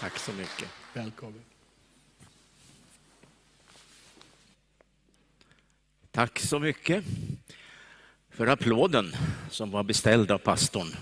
Tack 0.00 0.18
så 0.18 0.32
mycket. 0.32 0.68
Välkommen. 0.92 1.42
Tack 6.10 6.38
så 6.38 6.58
mycket 6.58 7.04
för 8.30 8.46
applåden 8.46 9.16
som 9.50 9.70
var 9.70 9.82
beställd 9.82 10.30
av 10.30 10.38
pastorn. 10.38 10.96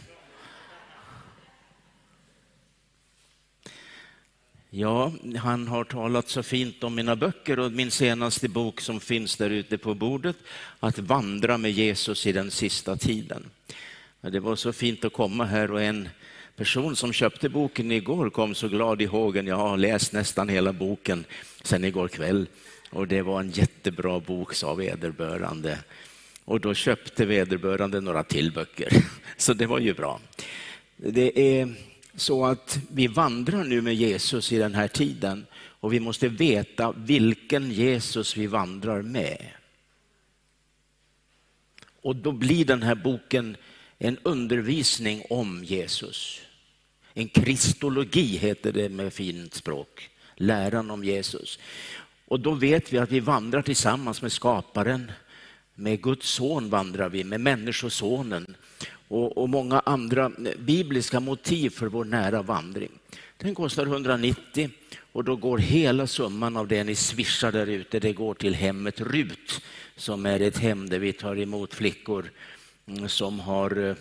Ja, 4.70 5.12
han 5.38 5.68
har 5.68 5.84
talat 5.84 6.28
så 6.28 6.42
fint 6.42 6.84
om 6.84 6.94
mina 6.94 7.16
böcker 7.16 7.58
och 7.58 7.72
min 7.72 7.90
senaste 7.90 8.48
bok 8.48 8.80
som 8.80 9.00
finns 9.00 9.36
där 9.36 9.50
ute 9.50 9.78
på 9.78 9.94
bordet, 9.94 10.36
Att 10.80 10.98
vandra 10.98 11.58
med 11.58 11.70
Jesus 11.70 12.26
i 12.26 12.32
den 12.32 12.50
sista 12.50 12.96
tiden. 12.96 13.50
Det 14.20 14.40
var 14.40 14.56
så 14.56 14.72
fint 14.72 15.04
att 15.04 15.12
komma 15.12 15.44
här 15.44 15.70
och 15.70 15.82
en 15.82 16.08
person 16.56 16.96
som 16.96 17.12
köpte 17.12 17.48
boken 17.48 17.92
igår 17.92 18.30
kom 18.30 18.54
så 18.54 18.68
glad 18.68 19.02
i 19.02 19.04
hågen. 19.04 19.46
Jag 19.46 19.56
har 19.56 19.76
läst 19.76 20.12
nästan 20.12 20.48
hela 20.48 20.72
boken 20.72 21.24
sedan 21.62 21.84
igår 21.84 22.08
kväll 22.08 22.48
och 22.90 23.08
det 23.08 23.22
var 23.22 23.40
en 23.40 23.50
jättebra 23.50 24.20
bok, 24.20 24.54
sa 24.54 24.74
vederbörande. 24.74 25.78
Och 26.44 26.60
då 26.60 26.74
köpte 26.74 27.26
vederbörande 27.26 28.00
några 28.00 28.22
till 28.22 28.52
böcker, 28.52 28.88
så 29.36 29.54
det 29.54 29.66
var 29.66 29.78
ju 29.78 29.94
bra. 29.94 30.20
Det 30.96 31.60
är 31.60 31.74
så 32.14 32.46
att 32.46 32.78
vi 32.90 33.06
vandrar 33.06 33.64
nu 33.64 33.80
med 33.80 33.94
Jesus 33.94 34.52
i 34.52 34.58
den 34.58 34.74
här 34.74 34.88
tiden 34.88 35.46
och 35.56 35.92
vi 35.92 36.00
måste 36.00 36.28
veta 36.28 36.92
vilken 36.92 37.70
Jesus 37.70 38.36
vi 38.36 38.46
vandrar 38.46 39.02
med. 39.02 39.46
Och 42.02 42.16
då 42.16 42.32
blir 42.32 42.64
den 42.64 42.82
här 42.82 42.94
boken 42.94 43.56
en 43.98 44.18
undervisning 44.22 45.22
om 45.30 45.64
Jesus. 45.64 46.45
En 47.18 47.28
kristologi 47.28 48.36
heter 48.36 48.72
det 48.72 48.88
med 48.88 49.12
fint 49.12 49.54
språk, 49.54 50.10
läran 50.34 50.90
om 50.90 51.04
Jesus. 51.04 51.58
Och 52.28 52.40
då 52.40 52.54
vet 52.54 52.92
vi 52.92 52.98
att 52.98 53.12
vi 53.12 53.20
vandrar 53.20 53.62
tillsammans 53.62 54.22
med 54.22 54.32
skaparen, 54.32 55.12
med 55.74 56.02
Guds 56.02 56.28
son 56.28 56.70
vandrar 56.70 57.08
vi, 57.08 57.24
med 57.24 57.40
människosonen 57.40 58.54
och, 59.08 59.38
och 59.38 59.48
många 59.48 59.82
andra 59.84 60.32
bibliska 60.58 61.20
motiv 61.20 61.70
för 61.70 61.86
vår 61.86 62.04
nära 62.04 62.42
vandring. 62.42 62.90
Den 63.36 63.54
kostar 63.54 63.86
190 63.86 64.70
och 65.12 65.24
då 65.24 65.36
går 65.36 65.58
hela 65.58 66.06
summan 66.06 66.56
av 66.56 66.68
det 66.68 66.84
ni 66.84 66.94
swishar 66.94 67.52
där 67.52 67.66
ute, 67.66 68.00
det 68.00 68.12
går 68.12 68.34
till 68.34 68.54
hemmet 68.54 69.00
Rut 69.00 69.60
som 69.96 70.26
är 70.26 70.40
ett 70.40 70.58
hem 70.58 70.88
där 70.88 70.98
vi 70.98 71.12
tar 71.12 71.38
emot 71.38 71.74
flickor 71.74 72.30
som 73.06 73.40
har, 73.40 73.96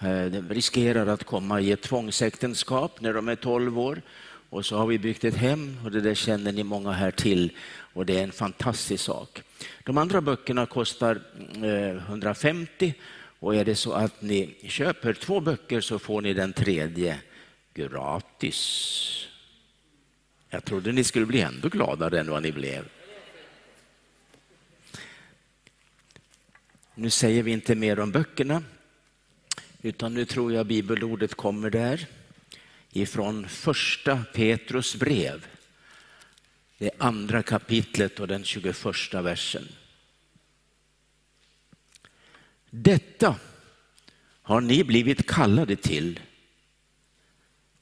eh, 0.00 0.08
eh, 0.10 0.42
riskerar 0.50 1.06
att 1.06 1.24
komma 1.24 1.60
i 1.60 1.72
ett 1.72 1.82
tvångsäktenskap 1.82 3.00
när 3.00 3.14
de 3.14 3.28
är 3.28 3.36
12 3.36 3.78
år. 3.78 4.02
Och 4.50 4.66
så 4.66 4.76
har 4.76 4.86
vi 4.86 4.98
byggt 4.98 5.24
ett 5.24 5.36
hem 5.36 5.76
och 5.84 5.90
det 5.90 6.00
där 6.00 6.14
känner 6.14 6.52
ni 6.52 6.62
många 6.62 6.92
här 6.92 7.10
till 7.10 7.52
och 7.94 8.06
det 8.06 8.18
är 8.18 8.22
en 8.22 8.32
fantastisk 8.32 9.04
sak. 9.04 9.42
De 9.84 9.98
andra 9.98 10.20
böckerna 10.20 10.66
kostar 10.66 11.20
eh, 11.54 11.96
150 11.96 12.94
och 13.40 13.56
är 13.56 13.64
det 13.64 13.76
så 13.76 13.92
att 13.92 14.22
ni 14.22 14.54
köper 14.62 15.12
två 15.12 15.40
böcker 15.40 15.80
så 15.80 15.98
får 15.98 16.20
ni 16.20 16.34
den 16.34 16.52
tredje 16.52 17.18
gratis. 17.74 19.28
Jag 20.50 20.64
trodde 20.64 20.92
ni 20.92 21.04
skulle 21.04 21.26
bli 21.26 21.40
ändå 21.40 21.68
gladare 21.68 22.20
än 22.20 22.30
vad 22.30 22.42
ni 22.42 22.52
blev. 22.52 22.84
Nu 27.00 27.10
säger 27.10 27.42
vi 27.42 27.50
inte 27.50 27.74
mer 27.74 28.00
om 28.00 28.10
böckerna, 28.10 28.62
utan 29.82 30.14
nu 30.14 30.24
tror 30.24 30.52
jag 30.52 30.66
bibelordet 30.66 31.34
kommer 31.34 31.70
där 31.70 32.06
ifrån 32.92 33.48
första 33.48 34.24
Petrus 34.34 34.96
brev, 34.96 35.46
det 36.78 36.90
andra 36.98 37.42
kapitlet 37.42 38.20
och 38.20 38.28
den 38.28 38.44
21 38.44 38.84
versen. 39.14 39.68
Detta 42.70 43.36
har 44.42 44.60
ni 44.60 44.84
blivit 44.84 45.26
kallade 45.26 45.76
till. 45.76 46.20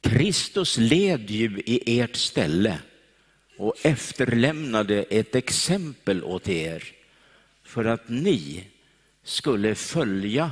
Kristus 0.00 0.78
led 0.78 1.30
ju 1.30 1.62
i 1.66 2.00
ert 2.00 2.16
ställe 2.16 2.78
och 3.56 3.74
efterlämnade 3.82 5.02
ett 5.02 5.34
exempel 5.34 6.24
åt 6.24 6.48
er 6.48 6.84
för 7.62 7.84
att 7.84 8.08
ni 8.08 8.66
skulle 9.26 9.74
följa 9.74 10.50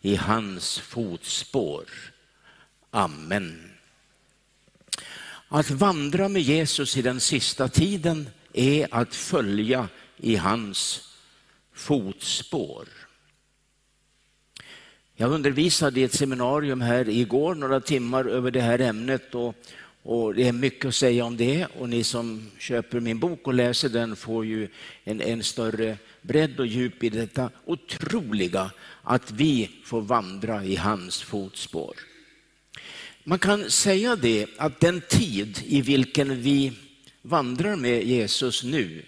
i 0.00 0.16
hans 0.16 0.78
fotspår. 0.78 1.84
Amen. 2.90 3.70
Att 5.48 5.70
vandra 5.70 6.28
med 6.28 6.42
Jesus 6.42 6.96
i 6.96 7.02
den 7.02 7.20
sista 7.20 7.68
tiden 7.68 8.30
är 8.52 8.88
att 8.90 9.14
följa 9.14 9.88
i 10.16 10.36
hans 10.36 11.08
fotspår. 11.72 12.88
Jag 15.16 15.32
undervisade 15.32 16.00
i 16.00 16.04
ett 16.04 16.14
seminarium 16.14 16.80
här 16.80 17.08
igår, 17.08 17.54
några 17.54 17.80
timmar 17.80 18.24
över 18.24 18.50
det 18.50 18.60
här 18.60 18.78
ämnet 18.78 19.34
och, 19.34 19.54
och, 20.02 20.34
det 20.34 20.48
är 20.48 20.52
mycket 20.52 20.88
att 20.88 20.94
säga 20.94 21.24
om 21.24 21.36
det 21.36 21.66
och 21.78 21.88
ni 21.88 22.04
som 22.04 22.50
köper 22.58 23.00
min 23.00 23.18
bok 23.18 23.46
och 23.46 23.54
läser 23.54 23.88
den 23.88 24.16
får 24.16 24.46
ju 24.46 24.68
en, 25.04 25.20
en 25.20 25.42
större 25.42 25.96
bredd 26.28 26.60
och 26.60 26.66
djup 26.66 27.04
i 27.04 27.08
detta 27.08 27.50
otroliga 27.64 28.70
att 29.02 29.30
vi 29.30 29.70
får 29.84 30.02
vandra 30.02 30.64
i 30.64 30.76
hans 30.76 31.22
fotspår. 31.22 31.96
Man 33.24 33.38
kan 33.38 33.70
säga 33.70 34.16
det 34.16 34.46
att 34.56 34.80
den 34.80 35.00
tid 35.00 35.62
i 35.66 35.82
vilken 35.82 36.42
vi 36.42 36.72
vandrar 37.22 37.76
med 37.76 38.06
Jesus 38.06 38.64
nu, 38.64 39.04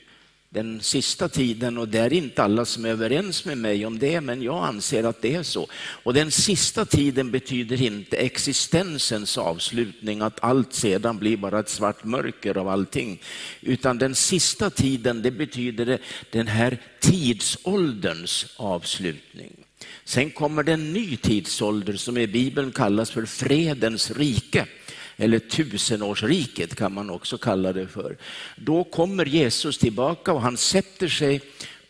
den 0.53 0.81
sista 0.81 1.29
tiden, 1.29 1.79
och 1.79 1.89
det 1.89 1.99
är 1.99 2.13
inte 2.13 2.43
alla 2.43 2.65
som 2.65 2.85
är 2.85 2.89
överens 2.89 3.45
med 3.45 3.59
mig 3.59 3.87
om 3.87 3.99
det, 3.99 4.21
men 4.21 4.43
jag 4.43 4.65
anser 4.65 5.05
att 5.05 5.23
det 5.23 5.35
är 5.35 5.43
så. 5.43 5.69
Och 6.03 6.15
den 6.15 6.31
sista 6.31 6.85
tiden 6.85 7.31
betyder 7.31 7.83
inte 7.83 8.17
existensens 8.17 9.39
avslutning, 9.39 10.21
att 10.21 10.45
allt 10.45 10.75
sedan 10.75 11.19
blir 11.19 11.37
bara 11.37 11.61
ett 11.61 11.69
svart 11.69 12.05
mörker 12.05 12.59
av 12.59 12.69
allting, 12.69 13.21
utan 13.61 13.99
den 13.99 14.15
sista 14.15 14.71
tiden, 14.71 15.23
det 15.23 15.31
betyder 15.31 15.99
den 16.31 16.47
här 16.47 16.79
tidsålderns 17.01 18.47
avslutning. 18.57 19.53
Sen 20.05 20.31
kommer 20.31 20.63
det 20.63 20.73
en 20.73 20.93
ny 20.93 21.17
tidsålder 21.17 21.97
som 21.97 22.19
i 22.19 22.27
Bibeln 22.27 22.73
kallas 22.73 23.11
för 23.11 23.27
fredens 23.27 24.11
rike 24.11 24.67
eller 25.21 25.39
tusenårsriket 25.39 26.75
kan 26.75 26.95
man 26.95 27.11
också 27.11 27.39
kalla 27.39 27.73
det 27.73 27.89
för. 27.89 28.17
Då 28.57 28.85
kommer 28.85 29.25
Jesus 29.25 29.79
tillbaka 29.79 30.33
och 30.33 30.43
han 30.43 30.57
sätter 30.57 31.09
sig 31.09 31.41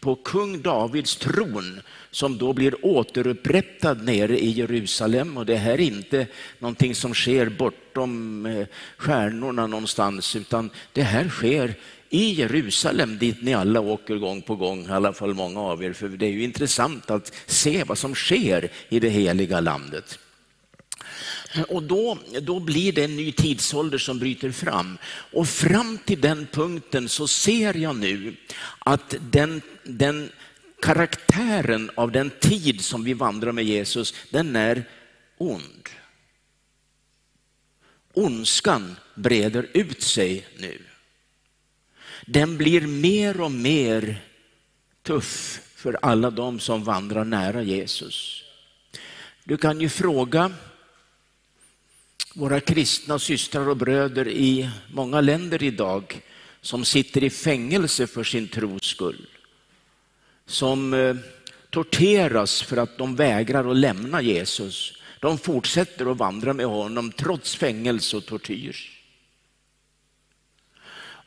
på 0.01 0.15
kung 0.15 0.63
Davids 0.63 1.17
tron 1.17 1.81
som 2.11 2.39
då 2.39 2.53
blir 2.53 2.87
återupprättad 2.87 4.05
nere 4.05 4.39
i 4.39 4.51
Jerusalem. 4.51 5.37
Och 5.37 5.47
det 5.47 5.57
här 5.57 5.73
är 5.73 5.81
inte 5.81 6.27
någonting 6.59 6.95
som 6.95 7.15
sker 7.15 7.49
bortom 7.49 8.47
eh, 8.47 8.67
stjärnorna 8.97 9.67
någonstans, 9.67 10.37
utan 10.37 10.71
det 10.93 11.03
här 11.03 11.29
sker 11.29 11.75
i 12.09 12.33
Jerusalem 12.33 13.19
dit 13.19 13.43
ni 13.43 13.55
alla 13.55 13.81
åker 13.81 14.17
gång 14.17 14.43
på 14.43 14.57
gång, 14.57 14.87
i 14.87 14.91
alla 14.91 15.13
fall 15.13 15.35
många 15.35 15.61
av 15.61 15.85
er, 15.85 15.93
för 15.93 16.09
det 16.09 16.27
är 16.27 16.31
ju 16.31 16.45
intressant 16.45 17.11
att 17.11 17.33
se 17.47 17.85
vad 17.85 17.99
som 17.99 18.15
sker 18.15 18.71
i 18.89 19.01
det 19.01 19.09
heliga 19.09 19.61
landet. 19.61 20.19
Och 21.69 21.83
då, 21.83 22.19
då 22.43 22.61
blir 22.61 22.93
det 22.93 23.05
en 23.05 23.17
ny 23.17 23.33
tidsålder 23.33 23.99
som 23.99 24.19
bryter 24.19 24.51
fram. 24.51 24.99
Och 25.33 25.49
fram 25.49 25.99
till 25.99 26.21
den 26.21 26.47
punkten 26.53 27.09
så 27.09 27.29
ser 27.29 27.77
jag 27.77 27.97
nu 27.97 28.37
att 28.79 29.15
den, 29.31 29.63
den 29.85 30.31
karaktären 30.83 31.91
av 31.95 32.13
den 32.13 32.31
tid 32.41 32.81
som 32.81 33.05
vi 33.05 33.15
vandrar 33.15 33.53
med 33.53 33.65
Jesus, 33.65 34.15
den 34.31 34.57
är 34.57 34.85
ond. 35.39 35.89
Ondskan 38.13 38.97
breder 39.15 39.67
ut 39.73 40.03
sig 40.03 40.47
nu 40.59 40.79
den 42.27 42.57
blir 42.57 42.81
mer 42.81 43.41
och 43.41 43.53
mer 43.53 44.23
tuff 45.03 45.61
för 45.75 45.99
alla 46.03 46.31
de 46.31 46.61
som 46.61 46.85
vandrar 46.85 47.25
nära 47.25 47.63
Jesus. 47.63 48.45
Du 49.45 49.57
kan 49.57 49.81
ju 49.81 49.89
fråga 49.89 50.53
våra 52.35 52.61
kristna 52.61 53.19
systrar 53.19 53.69
och 53.69 53.77
bröder 53.77 54.29
i 54.29 54.71
många 54.93 55.21
länder 55.21 55.63
idag 55.63 56.23
som 56.61 56.85
sitter 56.85 57.25
i 57.25 57.31
fängelse 57.31 58.07
för 58.07 58.25
sin 58.25 58.49
tros 58.49 58.83
skull. 58.83 59.27
Som 60.47 60.95
eh, 60.95 61.17
torteras 61.71 62.63
för 62.63 62.77
att 62.77 62.99
de 62.99 63.17
vägrar 63.17 63.71
att 63.71 63.77
lämna 63.77 64.23
Jesus. 64.23 64.93
De 65.21 65.39
fortsätter 65.39 66.11
att 66.13 66.17
vandra 66.17 66.53
med 66.53 66.67
honom 66.67 67.13
trots 67.13 67.57
fängelse 67.57 68.17
och 68.17 68.27
tortyr. 68.27 69.00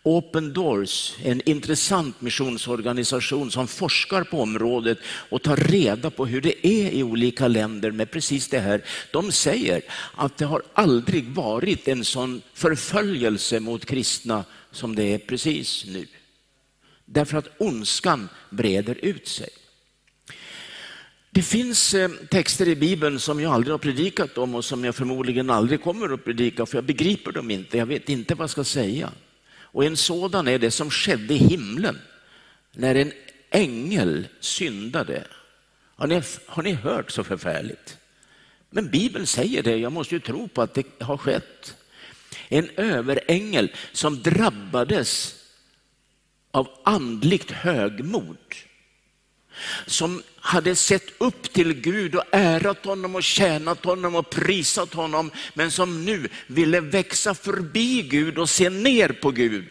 Open 0.06 0.54
Doors, 0.54 1.16
en 1.24 1.42
intressant 1.50 2.22
missionsorganisation 2.22 3.52
som 3.52 3.68
forskar 3.68 4.24
på 4.24 4.42
området 4.42 4.98
och 5.06 5.42
tar 5.42 5.58
reda 5.58 6.10
på 6.10 6.26
hur 6.26 6.42
det 6.42 6.68
är 6.68 6.92
i 6.92 7.04
olika 7.04 7.48
länder 7.48 7.92
med 7.92 8.12
precis 8.12 8.48
det 8.48 8.60
här. 8.60 8.84
De 9.12 9.32
säger 9.32 9.82
att 10.16 10.38
det 10.38 10.46
har 10.46 10.64
aldrig 10.74 11.26
varit 11.26 11.88
en 11.88 12.06
sån 12.06 12.42
förföljelse 12.54 13.60
mot 13.60 13.86
kristna 13.86 14.44
som 14.72 14.96
det 14.96 15.04
är 15.04 15.18
precis 15.18 15.86
nu. 15.86 16.08
Därför 17.06 17.38
att 17.38 17.50
ondskan 17.58 18.30
breder 18.50 19.06
ut 19.06 19.28
sig. 19.28 19.50
Det 21.32 21.42
finns 21.42 21.94
eh, 21.94 22.10
texter 22.10 22.68
i 22.68 22.76
Bibeln 22.76 23.20
som 23.20 23.40
jag 23.40 23.54
aldrig 23.54 23.74
har 23.74 23.78
predikat 23.78 24.38
om 24.38 24.56
och 24.56 24.66
som 24.66 24.84
jag 24.84 24.96
förmodligen 24.96 25.50
aldrig 25.50 25.84
kommer 25.84 26.14
att 26.14 26.26
predika 26.26 26.66
för 26.66 26.78
jag 26.78 26.86
begriper 26.86 27.32
dem 27.32 27.52
inte. 27.52 27.78
Jag 27.78 27.86
vet 27.86 28.10
inte 28.10 28.36
vad 28.36 28.44
jag 28.44 28.50
ska 28.50 28.64
säga. 28.64 29.12
Och 29.74 29.86
en 29.86 29.98
sådan 29.98 30.48
är 30.48 30.60
det 30.60 30.72
som 30.72 30.90
skedde 30.90 31.34
i 31.34 31.38
himlen 31.38 32.02
när 32.72 32.96
en 32.96 33.12
ängel 33.50 34.28
syndade. 34.40 35.28
Har 35.96 36.08
ni, 36.08 36.22
har 36.46 36.64
ni 36.64 36.74
hört 36.74 37.12
så 37.12 37.24
förfärligt? 37.24 37.98
Men 38.70 38.90
Bibeln 38.90 39.28
säger 39.28 39.64
det, 39.64 39.78
jag 39.78 39.92
måste 39.92 40.16
ju 40.16 40.20
tro 40.20 40.48
på 40.48 40.62
att 40.62 40.74
det 40.74 40.86
har 41.00 41.18
skett. 41.18 41.76
En 42.50 42.70
överängel 42.78 43.72
som 43.92 44.22
drabbades 44.22 45.36
av 46.52 46.70
andligt 46.84 47.52
högmod 47.52 48.38
som 49.86 50.24
hade 50.36 50.76
sett 50.76 51.04
upp 51.18 51.54
till 51.54 51.74
Gud 51.74 52.16
och 52.16 52.24
ärat 52.32 52.86
honom 52.86 53.16
och 53.16 53.24
tjänat 53.24 53.86
honom 53.86 54.16
och 54.16 54.30
prisat 54.30 54.94
honom, 54.94 55.32
men 55.54 55.72
som 55.72 56.06
nu 56.06 56.28
ville 56.48 56.82
växa 56.82 57.36
förbi 57.36 58.02
Gud 58.02 58.38
och 58.38 58.50
se 58.50 58.70
ner 58.70 59.10
på 59.10 59.32
Gud. 59.32 59.70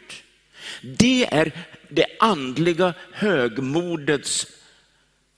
Det 0.83 1.35
är 1.35 1.67
det 1.89 2.07
andliga 2.19 2.95
högmodets 3.13 4.47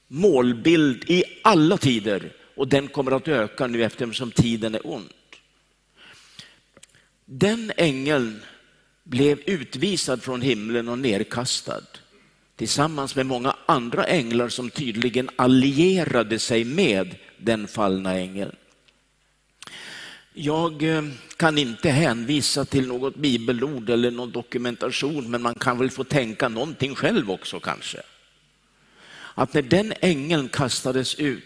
målbild 0.09 1.05
i 1.11 1.25
alla 1.43 1.79
tider 1.79 2.33
och 2.57 2.69
den 2.69 2.89
kommer 2.89 3.13
att 3.13 3.29
öka 3.29 3.67
nu 3.67 3.85
eftersom 3.85 4.31
tiden 4.31 4.75
är 4.75 4.87
ond. 4.87 5.13
Den 7.25 7.73
ängeln 7.77 8.43
blev 9.05 9.41
utvisad 9.47 10.23
från 10.23 10.43
himlen 10.43 10.89
och 10.89 10.99
nerkastad 10.99 11.83
tillsammans 12.57 13.17
med 13.17 13.27
många 13.27 13.57
andra 13.67 14.05
änglar 14.05 14.49
som 14.49 14.71
tydligen 14.71 15.31
allierade 15.37 16.39
sig 16.39 16.65
med 16.65 17.17
den 17.39 17.69
fallna 17.69 18.15
ängeln. 18.19 18.57
Jag 20.33 20.83
eh, 20.83 21.05
kan 21.37 21.59
inte 21.59 21.91
hänvisa 21.91 22.65
till 22.65 22.87
något 22.89 23.17
bibelord 23.17 23.91
eller 23.91 24.11
någon 24.11 24.31
dokumentation, 24.31 25.31
men 25.31 25.43
man 25.43 25.55
kan 25.55 25.79
väl 25.79 25.91
få 25.91 26.05
tänka 26.05 26.49
någonting 26.49 26.95
själv 26.95 27.31
också 27.31 27.61
kanske. 27.61 28.01
Att 29.35 29.55
när 29.55 29.63
den 29.63 29.93
ängeln 30.01 30.49
kastades 30.49 31.15
ut 31.15 31.45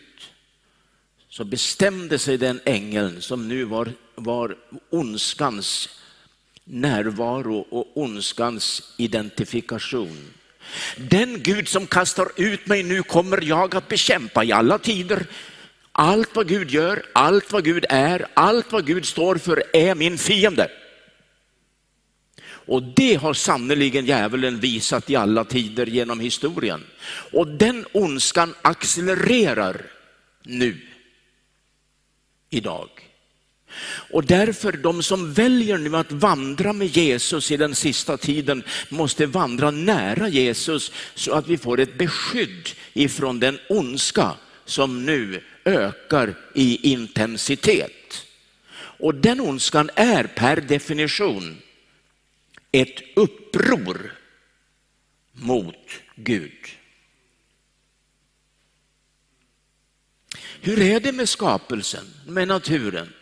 så 1.28 1.44
bestämde 1.44 2.18
sig 2.18 2.38
den 2.38 2.60
ängeln 2.64 3.22
som 3.22 3.48
nu 3.48 3.64
var, 3.64 3.92
var 4.14 4.56
ondskans 4.90 5.88
närvaro 6.64 7.58
och 7.70 7.96
ondskans 7.96 8.94
identifikation 8.96 10.34
den 10.96 11.42
Gud 11.42 11.68
som 11.68 11.86
kastar 11.86 12.28
ut 12.36 12.66
mig 12.66 12.82
nu 12.82 13.02
kommer 13.02 13.44
jag 13.44 13.76
att 13.76 13.88
bekämpa 13.88 14.44
i 14.44 14.52
alla 14.52 14.78
tider. 14.78 15.26
Allt 15.92 16.36
vad 16.36 16.48
Gud 16.48 16.70
gör, 16.70 17.02
allt 17.12 17.52
vad 17.52 17.64
Gud 17.64 17.84
är, 17.88 18.26
allt 18.34 18.72
vad 18.72 18.86
Gud 18.86 19.06
står 19.06 19.36
för 19.36 19.62
är 19.72 19.94
min 19.94 20.18
fiende. 20.18 20.70
Och 22.68 22.82
det 22.82 23.14
har 23.14 23.34
sannerligen 23.34 24.06
djävulen 24.06 24.60
visat 24.60 25.10
i 25.10 25.16
alla 25.16 25.44
tider 25.44 25.86
genom 25.86 26.20
historien. 26.20 26.84
Och 27.32 27.46
den 27.46 27.86
ondskan 27.92 28.54
accelererar 28.62 29.86
nu, 30.42 30.80
idag. 32.50 33.07
Och 33.86 34.24
därför, 34.24 34.72
de 34.72 35.02
som 35.02 35.32
väljer 35.32 35.78
nu 35.78 35.96
att 35.96 36.12
vandra 36.12 36.72
med 36.72 36.86
Jesus 36.86 37.50
i 37.50 37.56
den 37.56 37.74
sista 37.74 38.16
tiden 38.16 38.62
måste 38.88 39.26
vandra 39.26 39.70
nära 39.70 40.28
Jesus 40.28 40.92
så 41.14 41.32
att 41.32 41.48
vi 41.48 41.58
får 41.58 41.80
ett 41.80 41.98
beskydd 41.98 42.68
ifrån 42.92 43.40
den 43.40 43.58
ondska 43.68 44.34
som 44.64 45.06
nu 45.06 45.44
ökar 45.64 46.34
i 46.54 46.92
intensitet. 46.92 48.26
Och 48.76 49.14
den 49.14 49.40
ondskan 49.40 49.90
är 49.94 50.24
per 50.24 50.56
definition 50.56 51.58
ett 52.72 53.02
uppror 53.16 54.14
mot 55.32 55.88
Gud. 56.14 56.66
Hur 60.60 60.80
är 60.80 61.00
det 61.00 61.12
med 61.12 61.28
skapelsen, 61.28 62.04
med 62.26 62.48
naturen? 62.48 63.12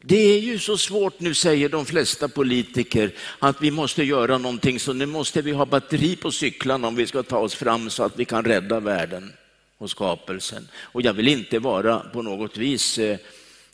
Det 0.00 0.16
är 0.16 0.40
ju 0.40 0.58
så 0.58 0.78
svårt 0.78 1.20
nu, 1.20 1.34
säger 1.34 1.68
de 1.68 1.86
flesta 1.86 2.28
politiker, 2.28 3.14
att 3.38 3.62
vi 3.62 3.70
måste 3.70 4.04
göra 4.04 4.38
någonting, 4.38 4.80
så 4.80 4.92
nu 4.92 5.06
måste 5.06 5.42
vi 5.42 5.52
ha 5.52 5.66
batteri 5.66 6.16
på 6.16 6.30
cyklarna 6.30 6.88
om 6.88 6.96
vi 6.96 7.06
ska 7.06 7.22
ta 7.22 7.38
oss 7.38 7.54
fram 7.54 7.90
så 7.90 8.02
att 8.02 8.18
vi 8.18 8.24
kan 8.24 8.44
rädda 8.44 8.80
världen 8.80 9.32
och 9.78 9.90
skapelsen. 9.90 10.68
Och 10.76 11.02
jag 11.02 11.12
vill 11.12 11.28
inte 11.28 11.58
vara 11.58 11.98
på 11.98 12.22
något 12.22 12.56
vis 12.56 12.98
eh, 12.98 13.18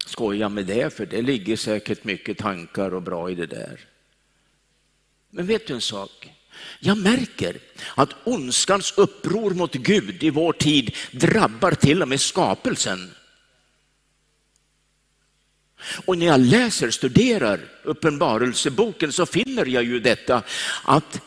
skoja 0.06 0.48
med 0.48 0.66
det, 0.66 0.94
för 0.96 1.06
det 1.06 1.22
ligger 1.22 1.56
säkert 1.56 2.04
mycket 2.04 2.38
tankar 2.38 2.94
och 2.94 3.02
bra 3.02 3.30
i 3.30 3.34
det 3.34 3.46
där. 3.46 3.80
Men 5.30 5.46
vet 5.46 5.66
du 5.66 5.74
en 5.74 5.80
sak? 5.80 6.30
Jag 6.80 6.98
märker 6.98 7.58
att 7.94 8.10
ondskans 8.24 8.94
uppror 8.96 9.50
mot 9.50 9.74
Gud 9.74 10.22
i 10.22 10.30
vår 10.30 10.52
tid 10.52 10.94
drabbar 11.10 11.72
till 11.72 12.02
och 12.02 12.08
med 12.08 12.20
skapelsen. 12.20 13.10
Och 16.04 16.18
när 16.18 16.26
jag 16.26 16.40
läser, 16.40 16.90
studerar 16.90 17.60
Uppenbarelseboken 17.82 19.12
så 19.12 19.26
finner 19.26 19.66
jag 19.66 19.84
ju 19.84 20.00
detta 20.00 20.42
att 20.84 21.20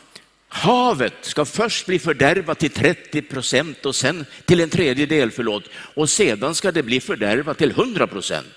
havet 0.48 1.13
ska 1.21 1.45
först 1.45 1.86
bli 1.86 2.00
fördärvat 2.00 2.59
till 2.59 2.71
30 2.71 3.21
procent 3.21 3.86
och 3.86 3.95
sen 3.95 4.25
till 4.45 4.59
en 4.59 4.69
tredjedel, 4.69 5.31
förlåt, 5.31 5.63
och 5.74 6.09
sedan 6.09 6.56
ska 6.56 6.71
det 6.71 6.83
bli 6.83 7.00
fördärvat 7.00 7.57
till 7.57 7.71
100 7.71 8.07
procent. 8.07 8.48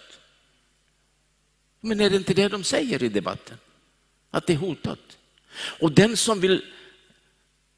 Men 1.81 2.01
är 2.01 2.11
det 2.11 2.17
inte 2.17 2.35
det 2.35 2.49
de 2.49 2.65
säger 2.65 3.03
i 3.03 3.09
debatten? 3.09 3.57
Att 4.31 4.47
det 4.47 4.53
är 4.53 4.57
hotat. 4.57 4.99
Och 5.53 5.93
den 5.93 6.17
som 6.17 6.41
vill 6.41 6.63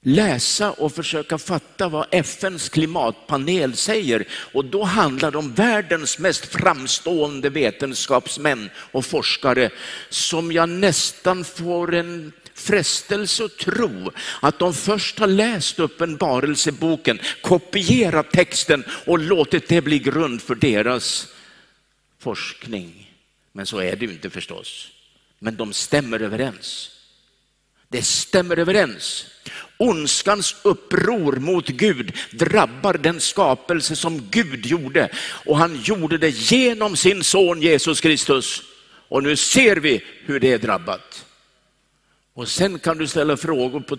läsa 0.02 0.72
och 0.72 0.94
försöka 0.94 1.38
fatta 1.38 1.88
vad 1.88 2.06
FNs 2.10 2.68
klimatpanel 2.68 3.76
säger. 3.76 4.28
Och 4.52 4.64
då 4.64 4.82
handlar 4.82 5.30
det 5.30 5.38
om 5.38 5.54
världens 5.54 6.18
mest 6.18 6.46
framstående 6.46 7.50
vetenskapsmän 7.50 8.70
och 8.76 9.04
forskare 9.04 9.70
som 10.08 10.52
jag 10.52 10.68
nästan 10.68 11.44
får 11.44 11.94
en 11.94 12.32
frestelse 12.54 13.44
att 13.44 13.56
tro 13.56 14.10
att 14.40 14.58
de 14.58 14.74
först 14.74 15.18
har 15.18 15.26
läst 15.26 15.78
uppenbarelseboken, 15.78 17.20
kopierat 17.42 18.30
texten 18.30 18.84
och 19.06 19.18
låtit 19.18 19.68
det 19.68 19.80
bli 19.80 19.98
grund 19.98 20.42
för 20.42 20.54
deras 20.54 21.28
forskning. 22.18 23.12
Men 23.52 23.66
så 23.66 23.78
är 23.78 23.96
det 23.96 24.06
ju 24.06 24.12
inte 24.12 24.30
förstås. 24.30 24.88
Men 25.38 25.56
de 25.56 25.72
stämmer 25.72 26.20
överens. 26.20 26.90
Det 27.88 28.02
stämmer 28.02 28.58
överens. 28.58 29.26
Ondskans 29.82 30.56
uppror 30.62 31.36
mot 31.36 31.66
Gud 31.66 32.12
drabbar 32.30 32.94
den 32.94 33.20
skapelse 33.20 33.96
som 33.96 34.28
Gud 34.30 34.66
gjorde 34.66 35.08
och 35.46 35.58
han 35.58 35.80
gjorde 35.82 36.18
det 36.18 36.30
genom 36.30 36.96
sin 36.96 37.24
son 37.24 37.62
Jesus 37.62 38.00
Kristus. 38.00 38.62
Och 39.08 39.22
nu 39.22 39.36
ser 39.36 39.76
vi 39.76 40.04
hur 40.24 40.40
det 40.40 40.52
är 40.52 40.58
drabbat. 40.58 41.26
Och 42.34 42.48
sen 42.48 42.78
kan 42.78 42.98
du 42.98 43.06
ställa 43.06 43.36
frågor 43.36 43.80
på 43.80 43.96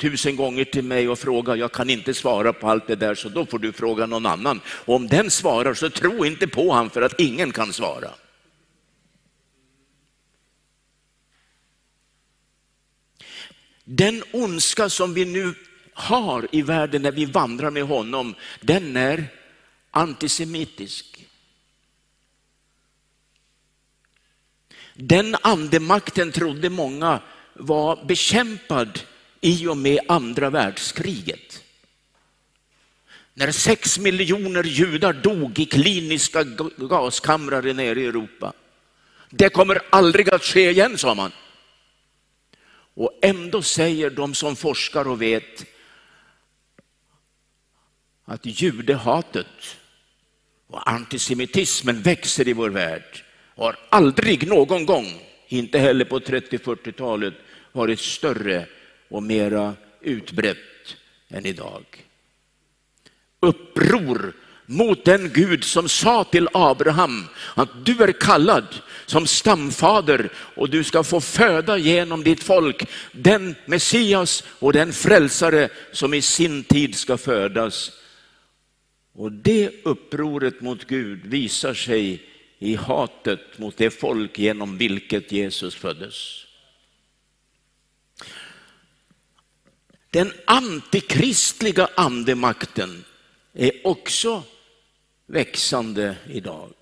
tusen 0.00 0.36
gånger 0.36 0.64
till 0.64 0.84
mig 0.84 1.08
och 1.08 1.18
fråga, 1.18 1.56
jag 1.56 1.72
kan 1.72 1.90
inte 1.90 2.14
svara 2.14 2.52
på 2.52 2.68
allt 2.68 2.86
det 2.86 2.96
där, 2.96 3.14
så 3.14 3.28
då 3.28 3.46
får 3.46 3.58
du 3.58 3.72
fråga 3.72 4.06
någon 4.06 4.26
annan. 4.26 4.60
Och 4.66 4.94
om 4.94 5.08
den 5.08 5.30
svarar 5.30 5.74
så 5.74 5.90
tro 5.90 6.24
inte 6.24 6.46
på 6.46 6.68
honom 6.68 6.90
för 6.90 7.02
att 7.02 7.20
ingen 7.20 7.52
kan 7.52 7.72
svara. 7.72 8.08
Den 13.94 14.22
ondska 14.32 14.88
som 14.88 15.14
vi 15.14 15.24
nu 15.24 15.54
har 15.92 16.48
i 16.52 16.62
världen 16.62 17.02
när 17.02 17.12
vi 17.12 17.24
vandrar 17.24 17.70
med 17.70 17.82
honom, 17.82 18.34
den 18.60 18.96
är 18.96 19.26
antisemitisk. 19.90 21.26
Den 24.94 25.36
andemakten 25.42 26.32
trodde 26.32 26.70
många 26.70 27.20
var 27.54 28.04
bekämpad 28.04 29.00
i 29.40 29.66
och 29.66 29.76
med 29.76 30.00
andra 30.08 30.50
världskriget. 30.50 31.62
När 33.34 33.52
sex 33.52 33.98
miljoner 33.98 34.64
judar 34.64 35.12
dog 35.12 35.58
i 35.58 35.66
kliniska 35.66 36.44
gaskamrar 36.76 37.62
nere 37.62 38.00
i 38.00 38.06
Europa. 38.06 38.52
Det 39.30 39.48
kommer 39.48 39.82
aldrig 39.90 40.30
att 40.30 40.44
ske 40.44 40.70
igen, 40.70 40.98
sa 40.98 41.14
man. 41.14 41.32
Och 43.02 43.18
ändå 43.22 43.62
säger 43.62 44.10
de 44.10 44.34
som 44.34 44.56
forskar 44.56 45.08
och 45.08 45.22
vet 45.22 45.64
att 48.24 48.46
judehatet 48.46 49.76
och 50.66 50.90
antisemitismen 50.90 52.02
växer 52.02 52.48
i 52.48 52.52
vår 52.52 52.70
värld 52.70 53.24
och 53.54 53.64
har 53.64 53.78
aldrig 53.88 54.48
någon 54.48 54.86
gång, 54.86 55.06
inte 55.48 55.78
heller 55.78 56.04
på 56.04 56.18
30-40-talet, 56.18 57.34
varit 57.72 58.00
större 58.00 58.66
och 59.08 59.22
mera 59.22 59.74
utbrett 60.00 60.96
än 61.28 61.46
idag. 61.46 61.84
Uppror 63.40 64.32
mot 64.66 65.04
den 65.04 65.30
Gud 65.32 65.64
som 65.64 65.88
sa 65.88 66.24
till 66.24 66.48
Abraham 66.52 67.24
att 67.54 67.84
du 67.84 68.02
är 68.02 68.12
kallad 68.12 68.66
som 69.06 69.26
stamfader 69.26 70.30
och 70.56 70.70
du 70.70 70.84
ska 70.84 71.04
få 71.04 71.20
föda 71.20 71.78
genom 71.78 72.24
ditt 72.24 72.42
folk 72.42 72.88
den 73.12 73.54
Messias 73.66 74.44
och 74.58 74.72
den 74.72 74.92
frälsare 74.92 75.68
som 75.92 76.14
i 76.14 76.22
sin 76.22 76.64
tid 76.64 76.94
ska 76.94 77.16
födas. 77.16 77.92
Och 79.14 79.32
det 79.32 79.70
upproret 79.84 80.60
mot 80.60 80.84
Gud 80.84 81.26
visar 81.26 81.74
sig 81.74 82.22
i 82.58 82.74
hatet 82.74 83.58
mot 83.58 83.76
det 83.76 83.90
folk 83.90 84.38
genom 84.38 84.78
vilket 84.78 85.32
Jesus 85.32 85.74
föddes. 85.74 86.46
Den 90.10 90.32
antikristliga 90.44 91.88
andemakten 91.96 93.04
är 93.54 93.86
också 93.86 94.42
växande 95.26 96.16
idag. 96.26 96.72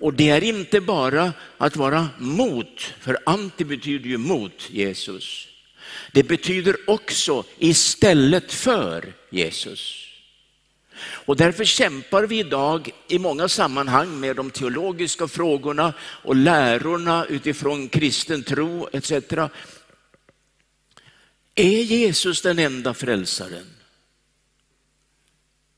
Och 0.00 0.14
det 0.14 0.30
är 0.30 0.44
inte 0.44 0.80
bara 0.80 1.32
att 1.58 1.76
vara 1.76 2.08
mot, 2.18 2.80
för 3.00 3.18
anti 3.26 3.64
betyder 3.64 4.08
ju 4.08 4.16
mot 4.16 4.70
Jesus. 4.70 5.48
Det 6.12 6.22
betyder 6.22 6.76
också 6.86 7.44
istället 7.58 8.52
för 8.52 9.12
Jesus. 9.30 10.06
Och 11.02 11.36
därför 11.36 11.64
kämpar 11.64 12.22
vi 12.22 12.38
idag 12.38 12.90
i 13.08 13.18
många 13.18 13.48
sammanhang 13.48 14.20
med 14.20 14.36
de 14.36 14.50
teologiska 14.50 15.28
frågorna 15.28 15.92
och 16.00 16.36
lärorna 16.36 17.26
utifrån 17.26 17.88
kristen 17.88 18.42
tro 18.42 18.88
etc. 18.92 19.12
Är 21.54 21.82
Jesus 21.82 22.42
den 22.42 22.58
enda 22.58 22.94
frälsaren? 22.94 23.66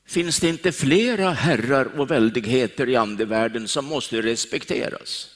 Finns 0.05 0.39
det 0.39 0.49
inte 0.49 0.71
flera 0.71 1.31
herrar 1.31 1.99
och 1.99 2.11
väldigheter 2.11 2.89
i 2.89 2.95
andevärlden 2.95 3.67
som 3.67 3.85
måste 3.85 4.21
respekteras? 4.21 5.29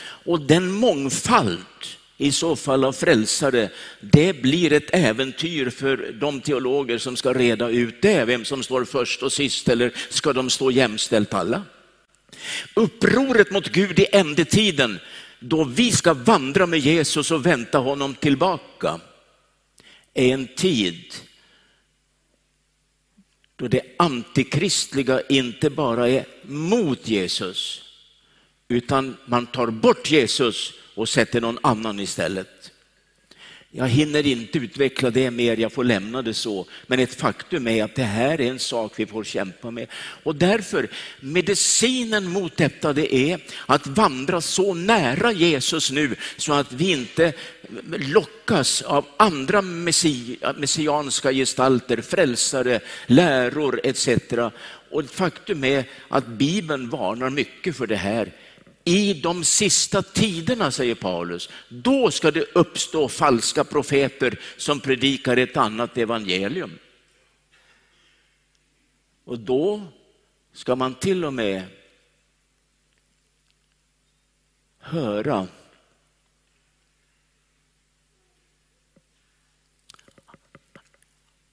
Och 0.00 0.40
den 0.40 0.72
mångfald 0.72 1.64
i 2.16 2.32
så 2.32 2.56
fall 2.56 2.84
av 2.84 2.92
frälsare, 2.92 3.70
det 4.00 4.42
blir 4.42 4.72
ett 4.72 4.90
äventyr 4.92 5.70
för 5.70 6.12
de 6.20 6.40
teologer 6.40 6.98
som 6.98 7.16
ska 7.16 7.32
reda 7.32 7.68
ut 7.68 8.02
det, 8.02 8.24
vem 8.24 8.44
som 8.44 8.62
står 8.62 8.84
först 8.84 9.22
och 9.22 9.32
sist 9.32 9.68
eller 9.68 9.92
ska 10.08 10.32
de 10.32 10.50
stå 10.50 10.70
jämställt 10.70 11.34
alla? 11.34 11.62
Upproret 12.74 13.50
mot 13.50 13.68
Gud 13.68 13.98
i 13.98 14.06
ändetiden, 14.12 15.00
då 15.40 15.64
vi 15.64 15.92
ska 15.92 16.14
vandra 16.14 16.66
med 16.66 16.78
Jesus 16.78 17.30
och 17.30 17.46
vänta 17.46 17.78
honom 17.78 18.14
tillbaka, 18.14 19.00
är 20.14 20.34
en 20.34 20.48
tid 20.56 21.14
då 23.58 23.68
det 23.68 23.82
antikristliga 23.96 25.20
inte 25.28 25.70
bara 25.70 26.08
är 26.08 26.26
mot 26.42 27.08
Jesus, 27.08 27.82
utan 28.68 29.16
man 29.24 29.46
tar 29.46 29.66
bort 29.66 30.10
Jesus 30.10 30.72
och 30.94 31.08
sätter 31.08 31.40
någon 31.40 31.58
annan 31.62 32.00
istället. 32.00 32.72
Jag 33.70 33.88
hinner 33.88 34.26
inte 34.26 34.58
utveckla 34.58 35.10
det 35.10 35.30
mer, 35.30 35.56
jag 35.56 35.72
får 35.72 35.84
lämna 35.84 36.22
det 36.22 36.34
så. 36.34 36.66
Men 36.86 36.98
ett 36.98 37.14
faktum 37.14 37.68
är 37.68 37.84
att 37.84 37.94
det 37.94 38.02
här 38.02 38.40
är 38.40 38.50
en 38.50 38.58
sak 38.58 38.92
vi 38.96 39.06
får 39.06 39.24
kämpa 39.24 39.70
med. 39.70 39.86
Och 40.22 40.36
därför, 40.36 40.88
medicinen 41.20 42.28
mot 42.28 42.56
detta 42.56 42.92
det 42.92 43.14
är 43.14 43.40
att 43.66 43.86
vandra 43.86 44.40
så 44.40 44.74
nära 44.74 45.32
Jesus 45.32 45.90
nu 45.90 46.16
så 46.36 46.52
att 46.52 46.72
vi 46.72 46.90
inte 46.92 47.32
lockas 47.86 48.82
av 48.82 49.06
andra 49.16 49.62
messianska 50.56 51.32
gestalter, 51.32 52.00
frälsare, 52.00 52.80
läror 53.06 53.80
etc. 53.84 54.08
Och 54.90 55.00
ett 55.00 55.10
faktum 55.10 55.64
är 55.64 55.84
att 56.08 56.26
Bibeln 56.26 56.90
varnar 56.90 57.30
mycket 57.30 57.76
för 57.76 57.86
det 57.86 57.96
här 57.96 58.32
i 58.84 59.14
de 59.14 59.44
sista 59.44 60.02
tiderna, 60.02 60.70
säger 60.70 60.94
Paulus, 60.94 61.48
då 61.68 62.10
ska 62.10 62.30
det 62.30 62.44
uppstå 62.54 63.08
falska 63.08 63.64
profeter 63.64 64.40
som 64.56 64.80
predikar 64.80 65.36
ett 65.36 65.56
annat 65.56 65.98
evangelium. 65.98 66.78
Och 69.24 69.38
då 69.38 69.82
ska 70.52 70.76
man 70.76 70.94
till 70.94 71.24
och 71.24 71.34
med 71.34 71.62
höra 74.78 75.48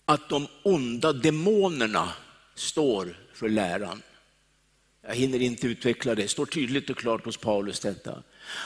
att 0.05 0.29
de 0.29 0.48
onda 0.63 1.13
demonerna 1.13 2.13
står 2.55 3.17
för 3.34 3.50
läran. 3.50 4.01
Jag 5.07 5.15
hinner 5.15 5.41
inte 5.41 5.67
utveckla 5.67 6.15
det, 6.15 6.21
det 6.21 6.27
står 6.27 6.45
tydligt 6.45 6.89
och 6.89 6.97
klart 6.97 7.25
hos 7.25 7.38
Paulus 7.38 7.79
detta. 7.79 8.24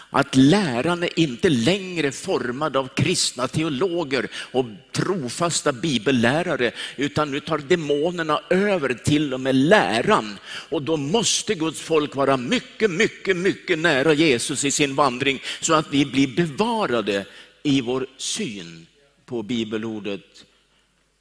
Att 0.10 0.36
läran 0.36 1.04
är 1.04 1.20
inte 1.20 1.50
längre 1.50 2.12
formad 2.12 2.78
av 2.78 2.88
kristna 2.88 3.48
teologer 3.48 4.28
och 4.34 4.66
trofasta 4.92 5.72
bibellärare, 5.72 6.72
utan 6.98 7.32
nu 7.32 7.40
tar 7.40 7.58
demonerna 7.58 8.42
över 8.50 8.94
till 8.94 9.34
och 9.34 9.40
med 9.40 9.56
läran. 9.56 10.38
Och 10.70 10.82
då 10.82 10.98
måste 10.98 11.56
Guds 11.56 11.82
folk 11.82 12.16
vara 12.16 12.38
mycket, 12.38 12.92
mycket, 12.92 13.38
mycket 13.38 13.80
nära 13.80 14.14
Jesus 14.14 14.66
i 14.66 14.72
sin 14.72 14.96
vandring, 14.96 15.42
så 15.62 15.74
att 15.74 15.94
vi 15.94 16.06
blir 16.06 16.28
bevarade 16.28 17.26
i 17.64 17.82
vår 17.82 18.08
syn 18.18 18.88
på 19.26 19.44
bibelordet 19.44 20.46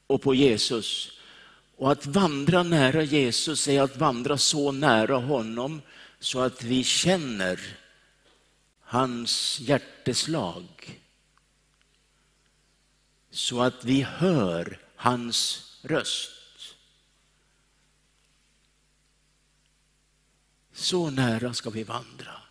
och 0.07 0.23
på 0.23 0.35
Jesus 0.35 1.18
och 1.79 1.93
att 1.93 2.07
vandra 2.07 2.63
nära 2.63 3.03
Jesus 3.03 3.69
är 3.69 3.83
att 3.83 3.97
vandra 3.97 4.39
så 4.39 4.73
nära 4.73 5.17
honom 5.17 5.83
så 6.19 6.41
att 6.41 6.63
vi 6.63 6.85
känner 6.85 7.61
hans 8.81 9.61
hjärteslag. 9.61 11.01
Så 13.31 13.63
att 13.63 13.85
vi 13.85 14.03
hör 14.03 14.81
hans 14.97 15.63
röst. 15.83 16.77
Så 20.73 21.11
nära 21.11 21.55
ska 21.55 21.71
vi 21.71 21.83
vandra. 21.83 22.43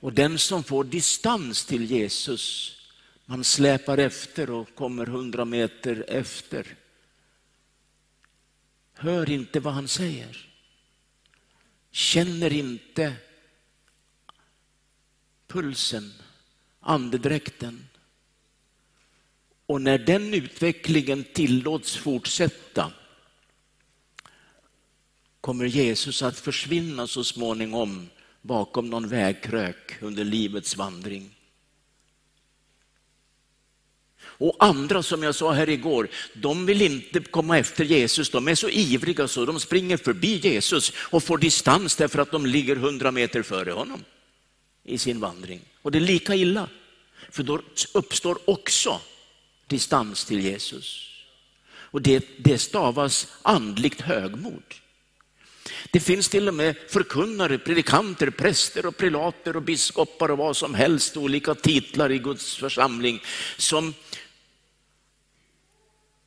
Och 0.00 0.12
den 0.12 0.38
som 0.38 0.64
får 0.64 0.84
distans 0.84 1.64
till 1.64 1.90
Jesus, 1.90 2.76
man 3.24 3.44
släpar 3.44 3.98
efter 3.98 4.50
och 4.50 4.74
kommer 4.74 5.06
hundra 5.06 5.44
meter 5.44 6.04
efter 6.08 6.76
hör 8.96 9.30
inte 9.30 9.60
vad 9.60 9.74
han 9.74 9.88
säger. 9.88 10.48
Känner 11.90 12.52
inte 12.52 13.16
pulsen, 15.46 16.12
andedräkten. 16.80 17.88
Och 19.66 19.82
när 19.82 19.98
den 19.98 20.34
utvecklingen 20.34 21.24
tillåts 21.34 21.96
fortsätta 21.96 22.92
kommer 25.40 25.64
Jesus 25.64 26.22
att 26.22 26.38
försvinna 26.38 27.06
så 27.06 27.24
småningom 27.24 28.08
bakom 28.42 28.90
någon 28.90 29.08
vägkrök 29.08 30.02
under 30.02 30.24
livets 30.24 30.76
vandring. 30.76 31.35
Och 34.38 34.56
andra, 34.58 35.02
som 35.02 35.22
jag 35.22 35.34
sa 35.34 35.52
här 35.52 35.68
igår, 35.68 36.08
de 36.32 36.66
vill 36.66 36.82
inte 36.82 37.20
komma 37.20 37.58
efter 37.58 37.84
Jesus. 37.84 38.30
De 38.30 38.48
är 38.48 38.54
så 38.54 38.68
ivriga 38.68 39.28
så 39.28 39.44
de 39.44 39.60
springer 39.60 39.96
förbi 39.96 40.36
Jesus 40.36 40.92
och 40.96 41.22
får 41.22 41.38
distans 41.38 41.96
därför 41.96 42.18
att 42.18 42.30
de 42.30 42.46
ligger 42.46 42.76
hundra 42.76 43.10
meter 43.10 43.42
före 43.42 43.70
honom 43.70 44.04
i 44.84 44.98
sin 44.98 45.20
vandring. 45.20 45.60
Och 45.82 45.90
det 45.90 45.98
är 45.98 46.00
lika 46.00 46.34
illa, 46.34 46.68
för 47.30 47.42
då 47.42 47.60
uppstår 47.92 48.38
också 48.44 49.00
distans 49.66 50.24
till 50.24 50.40
Jesus. 50.40 51.10
Och 51.68 52.02
det, 52.02 52.24
det 52.38 52.58
stavas 52.58 53.26
andligt 53.42 54.00
högmod. 54.00 54.62
Det 55.90 56.00
finns 56.00 56.28
till 56.28 56.48
och 56.48 56.54
med 56.54 56.76
förkunnare, 56.88 57.58
predikanter, 57.58 58.30
präster 58.30 58.86
och 58.86 58.96
prelater 58.96 59.56
och 59.56 59.62
biskopar 59.62 60.30
och 60.30 60.38
vad 60.38 60.56
som 60.56 60.74
helst, 60.74 61.16
olika 61.16 61.54
titlar 61.54 62.12
i 62.12 62.18
Guds 62.18 62.56
församling 62.56 63.22
som 63.56 63.94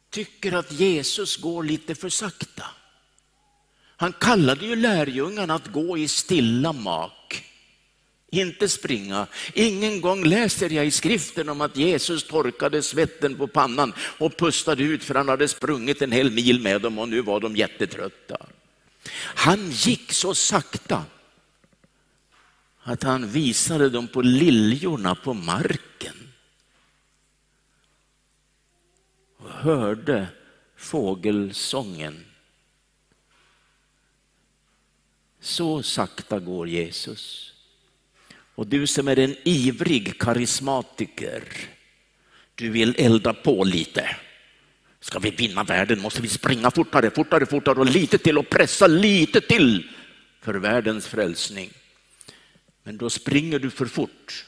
tycker 0.10 0.52
att 0.52 0.72
Jesus 0.72 1.38
går 1.38 1.64
lite 1.64 1.96
för 1.96 2.10
sakta. 2.10 2.66
Han 3.98 4.14
kallade 4.14 4.66
ju 4.66 4.76
lärjungarna 4.76 5.56
att 5.56 5.68
gå 5.68 5.98
i 5.98 6.08
stilla 6.08 6.74
mak. 6.74 7.46
inte 8.32 8.70
springa. 8.70 9.28
Ingen 9.54 10.02
gång 10.02 10.24
läser 10.24 10.70
jag 10.70 10.86
i 10.86 10.92
skriften 10.92 11.50
om 11.50 11.62
att 11.62 11.78
Jesus 11.78 12.24
torkade 12.24 12.82
svetten 12.84 13.38
på 13.38 13.48
pannan 13.48 13.94
och 14.18 14.38
pustade 14.38 14.84
ut 14.84 15.04
för 15.04 15.16
han 15.16 15.30
hade 15.30 15.48
sprungit 15.48 16.02
en 16.02 16.12
hel 16.12 16.32
mil 16.32 16.62
med 16.62 16.82
dem 16.82 17.00
och 17.00 17.10
nu 17.10 17.22
var 17.22 17.40
de 17.40 17.56
jättetrötta. 17.56 18.38
Han 19.16 19.72
gick 19.72 20.14
så 20.14 20.36
sakta 20.36 21.06
att 22.84 23.04
han 23.04 23.28
visade 23.28 23.90
dem 23.90 24.08
på 24.08 24.22
liljorna 24.22 25.16
på 25.16 25.34
marken. 25.34 26.16
Och 29.38 29.49
hörde 29.60 30.28
fågelsången. 30.76 32.26
Så 35.40 35.84
sakta 35.84 36.40
går 36.40 36.68
Jesus. 36.68 37.54
Och 38.56 38.68
du 38.68 38.88
som 38.88 39.08
är 39.08 39.20
en 39.20 39.36
ivrig 39.44 40.20
karismatiker, 40.22 41.44
du 42.56 42.70
vill 42.70 42.96
elda 42.98 43.34
på 43.34 43.64
lite. 43.64 44.16
Ska 45.00 45.20
vi 45.20 45.32
vinna 45.32 45.64
världen 45.64 46.02
måste 46.02 46.22
vi 46.22 46.28
springa 46.28 46.72
fortare, 46.72 47.12
fortare, 47.12 47.46
fortare 47.46 47.80
och 47.80 47.86
lite 47.86 48.18
till 48.18 48.38
och 48.38 48.50
pressa 48.50 48.88
lite 48.88 49.42
till 49.42 49.90
för 50.42 50.54
världens 50.54 51.08
frälsning. 51.08 51.70
Men 52.84 52.98
då 52.98 53.10
springer 53.10 53.60
du 53.60 53.70
för 53.70 53.86
fort. 53.86 54.46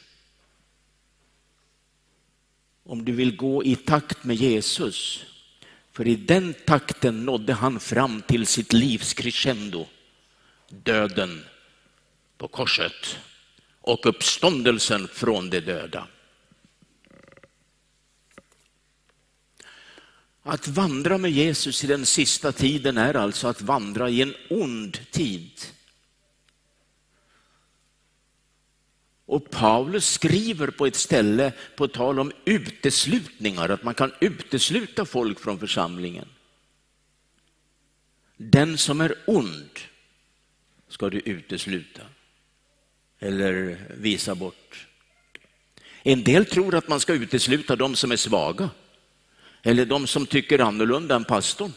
Om 2.91 3.05
du 3.05 3.12
vill 3.12 3.36
gå 3.36 3.63
i 3.63 3.75
takt 3.75 4.24
med 4.24 4.36
Jesus, 4.36 5.25
för 5.91 6.07
i 6.07 6.15
den 6.15 6.53
takten 6.65 7.25
nådde 7.25 7.53
han 7.53 7.79
fram 7.79 8.21
till 8.21 8.48
sitt 8.48 8.74
livs 8.74 9.13
crescendo, 9.13 9.88
döden 10.69 11.45
på 12.38 12.48
korset 12.48 13.17
och 13.81 14.05
uppståndelsen 14.05 15.07
från 15.07 15.50
de 15.50 15.60
döda. 15.60 16.07
Att 20.43 20.67
vandra 20.67 21.17
med 21.17 21.31
Jesus 21.31 21.83
i 21.83 21.88
den 21.88 22.05
sista 22.05 22.51
tiden 22.51 22.98
är 22.98 23.13
alltså 23.13 23.48
att 23.48 23.62
vandra 23.62 24.10
i 24.10 24.21
en 24.21 24.36
ond 24.50 25.12
tid. 25.12 25.51
Och 29.31 29.50
Paulus 29.50 30.09
skriver 30.09 30.67
på 30.67 30.85
ett 30.85 30.95
ställe 30.95 31.53
på 31.75 31.88
tal 31.88 32.19
om 32.19 32.31
uteslutningar, 32.45 33.69
att 33.69 33.83
man 33.83 33.93
kan 33.93 34.11
utesluta 34.19 35.05
folk 35.05 35.39
från 35.39 35.59
församlingen. 35.59 36.27
Den 38.38 38.77
som 38.77 39.01
är 39.01 39.15
ond 39.27 39.79
ska 40.88 41.09
du 41.09 41.19
utesluta 41.19 42.01
eller 43.19 43.77
visa 43.97 44.35
bort. 44.35 44.88
En 46.03 46.23
del 46.23 46.45
tror 46.45 46.75
att 46.75 46.88
man 46.88 47.00
ska 47.00 47.13
utesluta 47.13 47.75
de 47.75 47.95
som 47.95 48.11
är 48.11 48.15
svaga 48.15 48.69
eller 49.63 49.85
de 49.85 50.07
som 50.07 50.25
tycker 50.25 50.59
annorlunda 50.59 51.15
än 51.15 51.23
pastorn. 51.23 51.73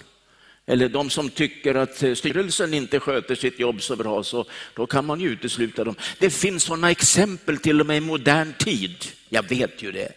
Eller 0.67 0.89
de 0.89 1.11
som 1.11 1.31
tycker 1.31 1.75
att 1.75 2.03
eh, 2.03 2.15
styrelsen 2.15 2.75
inte 2.75 3.01
sköter 3.01 3.35
sitt 3.35 3.59
jobb 3.59 3.83
så 3.83 3.97
bra, 3.97 4.23
så 4.23 4.47
då 4.75 4.87
kan 4.87 5.05
man 5.05 5.21
ju 5.21 5.29
utesluta 5.29 5.85
dem. 5.85 5.95
Det 6.19 6.31
finns 6.31 6.63
sådana 6.63 6.91
exempel 6.91 7.59
till 7.59 7.81
och 7.81 7.87
med 7.87 7.97
i 7.97 8.01
modern 8.01 8.53
tid. 8.59 8.97
Jag 9.29 9.49
vet 9.49 9.83
ju 9.83 9.93
det. 9.93 10.13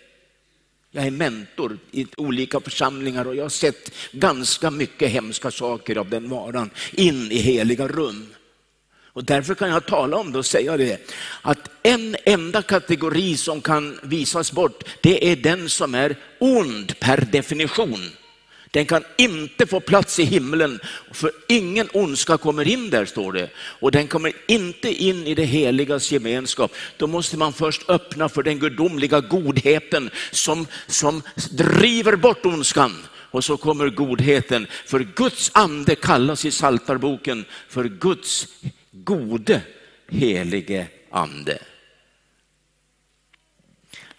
Jag 0.92 1.06
är 1.06 1.12
mentor 1.12 1.78
i 1.92 2.08
olika 2.18 2.60
församlingar 2.60 3.26
och 3.26 3.36
jag 3.36 3.44
har 3.44 3.50
sett 3.50 3.92
ganska 4.12 4.72
mycket 4.72 5.10
hemska 5.10 5.52
saker 5.52 5.96
av 5.96 6.10
den 6.10 6.30
varan 6.30 6.70
in 6.92 7.32
i 7.32 7.38
heliga 7.38 7.88
rum. 7.88 8.28
Och 9.18 9.24
därför 9.24 9.56
kan 9.56 9.70
jag 9.70 9.86
tala 9.86 10.18
om 10.18 10.32
det 10.32 10.38
och 10.38 10.46
säga 10.46 10.78
det, 10.78 11.12
att 11.42 11.70
en 11.84 12.16
enda 12.26 12.62
kategori 12.62 13.38
som 13.38 13.62
kan 13.62 14.00
visas 14.04 14.52
bort, 14.52 14.84
det 15.02 15.32
är 15.32 15.36
den 15.36 15.70
som 15.70 15.96
är 15.96 16.16
ond 16.40 17.00
per 17.00 17.28
definition. 17.32 18.12
Den 18.72 18.86
kan 18.86 19.04
inte 19.18 19.68
få 19.68 19.80
plats 19.80 20.20
i 20.20 20.24
himlen, 20.24 20.80
för 21.12 21.32
ingen 21.48 21.90
ondska 21.94 22.38
kommer 22.38 22.68
in 22.68 22.90
där, 22.90 23.06
står 23.06 23.34
det. 23.34 23.50
Och 23.58 23.92
den 23.92 24.08
kommer 24.08 24.34
inte 24.48 25.04
in 25.04 25.28
i 25.28 25.36
det 25.36 25.46
heligas 25.46 26.12
gemenskap. 26.12 26.72
Då 26.98 27.08
måste 27.08 27.38
man 27.38 27.54
först 27.54 27.90
öppna 27.90 28.30
för 28.30 28.44
den 28.44 28.60
gudomliga 28.60 29.22
godheten 29.22 30.10
som, 30.32 30.68
som 30.88 31.22
driver 31.52 32.16
bort 32.16 32.46
ondskan. 32.46 33.08
Och 33.32 33.44
så 33.44 33.58
kommer 33.58 33.90
godheten, 33.90 34.68
för 34.86 35.00
Guds 35.00 35.52
ande 35.54 35.96
kallas 35.96 36.46
i 36.46 36.52
Saltarboken 36.52 37.46
för 37.70 37.84
Guds 37.84 38.48
gode 38.92 39.62
helige 40.10 40.88
ande. 41.12 41.60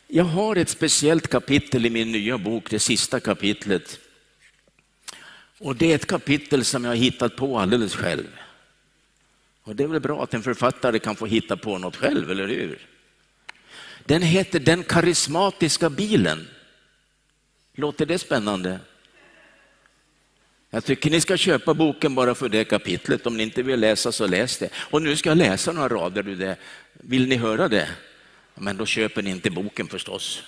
Jag 0.06 0.24
har 0.24 0.56
ett 0.56 0.68
speciellt 0.68 1.28
kapitel 1.28 1.86
i 1.86 1.90
min 1.90 2.12
nya 2.12 2.38
bok, 2.38 2.70
det 2.70 2.78
sista 2.78 3.20
kapitlet. 3.20 3.98
Och 5.58 5.76
det 5.76 5.90
är 5.90 5.94
ett 5.94 6.06
kapitel 6.06 6.64
som 6.64 6.84
jag 6.84 6.90
har 6.90 6.96
hittat 6.96 7.36
på 7.36 7.58
alldeles 7.58 7.94
själv. 7.94 8.26
Och 9.62 9.76
det 9.76 9.82
är 9.82 9.88
väl 9.88 10.00
bra 10.00 10.22
att 10.22 10.34
en 10.34 10.42
författare 10.42 10.98
kan 10.98 11.16
få 11.16 11.26
hitta 11.26 11.56
på 11.56 11.78
något 11.78 11.96
själv, 11.96 12.30
eller 12.30 12.48
hur? 12.48 12.86
Den 14.04 14.22
heter 14.22 14.60
Den 14.60 14.82
karismatiska 14.82 15.90
bilen. 15.90 16.48
Låter 17.74 18.06
det 18.06 18.18
spännande? 18.18 18.80
Jag 20.70 20.84
tycker 20.84 21.10
ni 21.10 21.20
ska 21.20 21.36
köpa 21.36 21.74
boken 21.74 22.14
bara 22.14 22.34
för 22.34 22.48
det 22.48 22.64
kapitlet. 22.64 23.26
Om 23.26 23.36
ni 23.36 23.42
inte 23.42 23.62
vill 23.62 23.80
läsa 23.80 24.12
så 24.12 24.26
läs 24.26 24.58
det. 24.58 24.68
Och 24.74 25.02
nu 25.02 25.16
ska 25.16 25.28
jag 25.28 25.38
läsa 25.38 25.72
några 25.72 25.88
rader 25.88 26.28
ur 26.28 26.36
det. 26.36 26.56
Vill 26.92 27.28
ni 27.28 27.36
höra 27.36 27.68
det? 27.68 27.88
Men 28.54 28.76
då 28.76 28.86
köper 28.86 29.22
ni 29.22 29.30
inte 29.30 29.50
boken 29.50 29.88
förstås. 29.88 30.42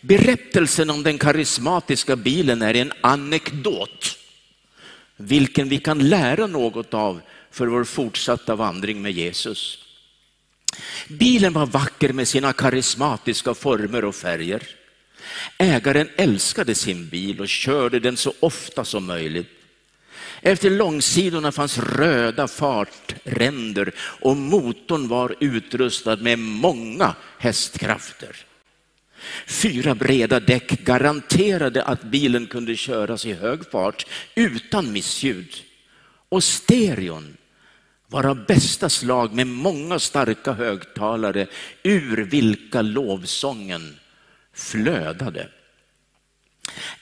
Berättelsen 0.00 0.90
om 0.90 1.02
den 1.02 1.18
karismatiska 1.18 2.16
bilen 2.16 2.62
är 2.62 2.74
en 2.74 2.92
anekdot, 3.00 4.18
vilken 5.16 5.68
vi 5.68 5.78
kan 5.78 6.08
lära 6.08 6.46
något 6.46 6.94
av 6.94 7.20
för 7.50 7.66
vår 7.66 7.84
fortsatta 7.84 8.54
vandring 8.54 9.02
med 9.02 9.12
Jesus. 9.12 9.78
Bilen 11.08 11.52
var 11.52 11.66
vacker 11.66 12.12
med 12.12 12.28
sina 12.28 12.52
karismatiska 12.52 13.54
former 13.54 14.04
och 14.04 14.14
färger. 14.14 14.62
Ägaren 15.58 16.08
älskade 16.16 16.74
sin 16.74 17.08
bil 17.08 17.40
och 17.40 17.48
körde 17.48 18.00
den 18.00 18.16
så 18.16 18.34
ofta 18.40 18.84
som 18.84 19.06
möjligt. 19.06 19.48
Efter 20.40 20.70
långsidorna 20.70 21.52
fanns 21.52 21.78
röda 21.78 22.48
fartränder 22.48 23.94
och 23.98 24.36
motorn 24.36 25.08
var 25.08 25.34
utrustad 25.40 26.16
med 26.16 26.38
många 26.38 27.14
hästkrafter. 27.38 28.36
Fyra 29.46 29.94
breda 29.94 30.40
däck 30.40 30.84
garanterade 30.84 31.82
att 31.82 32.02
bilen 32.02 32.46
kunde 32.46 32.76
köras 32.76 33.26
i 33.26 33.32
hög 33.32 33.70
fart 33.70 34.06
utan 34.34 34.92
missljud. 34.92 35.54
Och 36.28 36.44
stereon 36.44 37.36
var 38.08 38.26
av 38.26 38.46
bästa 38.46 38.88
slag 38.88 39.34
med 39.34 39.46
många 39.46 39.98
starka 39.98 40.52
högtalare 40.52 41.46
ur 41.82 42.16
vilka 42.16 42.82
lovsången 42.82 43.96
flödade. 44.54 45.48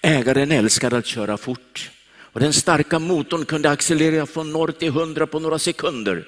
Ägaren 0.02 0.52
älskade 0.52 0.96
att 0.96 1.06
köra 1.06 1.36
fort 1.36 1.90
och 2.32 2.40
den 2.40 2.52
starka 2.52 2.98
motorn 2.98 3.44
kunde 3.44 3.70
accelerera 3.70 4.26
från 4.26 4.52
norr 4.52 4.72
till 4.72 4.88
100 4.88 5.26
på 5.26 5.38
några 5.38 5.58
sekunder. 5.58 6.24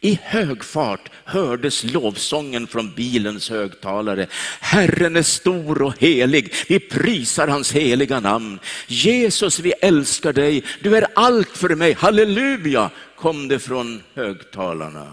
I 0.00 0.18
hög 0.22 0.64
fart 0.64 1.10
hördes 1.24 1.84
lovsången 1.84 2.66
från 2.66 2.94
bilens 2.94 3.50
högtalare. 3.50 4.26
Herren 4.60 5.16
är 5.16 5.22
stor 5.22 5.82
och 5.82 5.98
helig, 5.98 6.54
vi 6.68 6.80
prisar 6.80 7.48
hans 7.48 7.72
heliga 7.72 8.20
namn. 8.20 8.58
Jesus, 8.86 9.58
vi 9.58 9.72
älskar 9.72 10.32
dig, 10.32 10.64
du 10.82 10.96
är 10.96 11.06
allt 11.14 11.56
för 11.56 11.74
mig, 11.74 11.92
halleluja, 11.92 12.90
kom 13.16 13.48
det 13.48 13.58
från 13.58 14.02
högtalarna. 14.14 15.12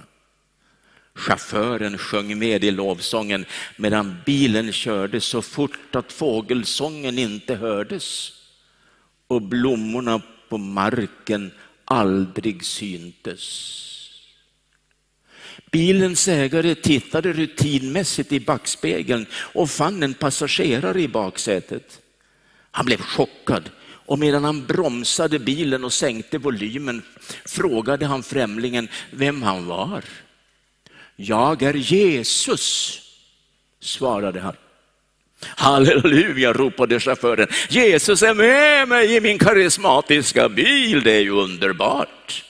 Chauffören 1.16 1.98
sjöng 1.98 2.40
med 2.40 2.64
i 2.64 2.72
lovsången 2.72 3.46
medan 3.78 4.16
bilen 4.26 4.72
körde 4.72 5.22
så 5.22 5.42
fort 5.42 5.96
att 5.96 6.12
fågelsången 6.12 7.20
inte 7.20 7.56
hördes 7.56 8.34
och 9.28 9.42
blommorna 9.42 10.22
på 10.50 10.58
marken 10.58 11.52
aldrig 11.86 12.66
syntes. 12.66 13.93
Bilens 15.74 16.28
ägare 16.28 16.76
tittade 16.76 17.34
rutinmässigt 17.34 18.32
i 18.32 18.40
backspegeln 18.40 19.26
och 19.34 19.70
fann 19.70 20.04
en 20.04 20.14
passagerare 20.14 21.02
i 21.02 21.08
baksätet. 21.08 22.00
Han 22.72 22.86
blev 22.86 23.02
chockad 23.02 23.70
och 24.06 24.20
medan 24.20 24.44
han 24.44 24.66
bromsade 24.66 25.40
bilen 25.40 25.84
och 25.84 25.94
sänkte 25.94 26.38
volymen 26.38 27.02
frågade 27.46 28.06
han 28.06 28.24
främlingen 28.24 28.88
vem 29.12 29.42
han 29.42 29.66
var. 29.66 30.04
Jag 31.16 31.62
är 31.62 31.74
Jesus, 31.74 33.00
svarade 33.80 34.40
han. 34.40 34.56
Halleluja, 35.42 36.54
ropade 36.54 37.00
chauffören. 37.00 37.48
Jesus 37.70 38.24
är 38.24 38.34
med 38.34 38.88
mig 38.88 39.16
i 39.16 39.22
min 39.22 39.40
karismatiska 39.40 40.50
bil, 40.50 41.04
det 41.04 41.12
är 41.12 41.22
ju 41.22 41.32
underbart. 41.32 42.44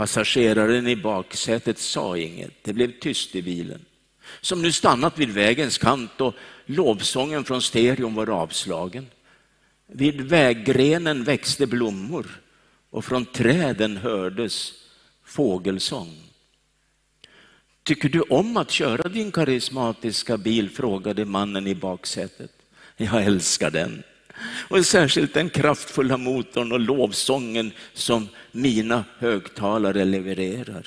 Passageraren 0.00 0.86
i 0.86 0.96
baksätet 0.96 1.78
sa 1.78 2.16
inget. 2.16 2.64
Det 2.64 2.72
blev 2.72 2.98
tyst 3.00 3.34
i 3.34 3.42
bilen. 3.42 3.84
Som 4.40 4.62
nu 4.62 4.72
stannat 4.72 5.18
vid 5.18 5.30
vägens 5.30 5.78
kant 5.78 6.20
och 6.20 6.34
lovsången 6.66 7.44
från 7.44 7.62
stereon 7.62 8.14
var 8.14 8.30
avslagen. 8.30 9.06
Vid 9.86 10.20
väggrenen 10.20 11.24
växte 11.24 11.66
blommor 11.66 12.40
och 12.90 13.04
från 13.04 13.24
träden 13.24 13.96
hördes 13.96 14.72
fågelsång. 15.24 16.22
Tycker 17.82 18.08
du 18.08 18.20
om 18.20 18.56
att 18.56 18.70
köra 18.70 19.08
din 19.08 19.32
karismatiska 19.32 20.36
bil? 20.36 20.70
frågade 20.70 21.24
mannen 21.24 21.66
i 21.66 21.74
baksätet. 21.74 22.52
Jag 22.96 23.24
älskar 23.24 23.70
den. 23.70 24.02
Och 24.42 24.86
särskilt 24.86 25.34
den 25.34 25.50
kraftfulla 25.50 26.16
motorn 26.16 26.72
och 26.72 26.80
lovsången 26.80 27.72
som 27.92 28.28
mina 28.52 29.04
högtalare 29.18 30.04
levererar. 30.04 30.86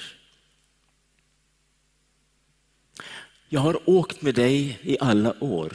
Jag 3.49 3.59
har 3.59 3.89
åkt 3.89 4.21
med 4.21 4.35
dig 4.35 4.79
i 4.81 4.97
alla 4.99 5.43
år 5.43 5.73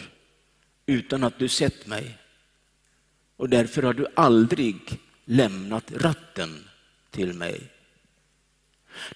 utan 0.86 1.24
att 1.24 1.38
du 1.38 1.48
sett 1.48 1.86
mig. 1.86 2.18
Och 3.36 3.48
därför 3.48 3.82
har 3.82 3.92
du 3.92 4.06
aldrig 4.14 4.76
lämnat 5.24 5.92
ratten 5.96 6.64
till 7.10 7.32
mig. 7.32 7.60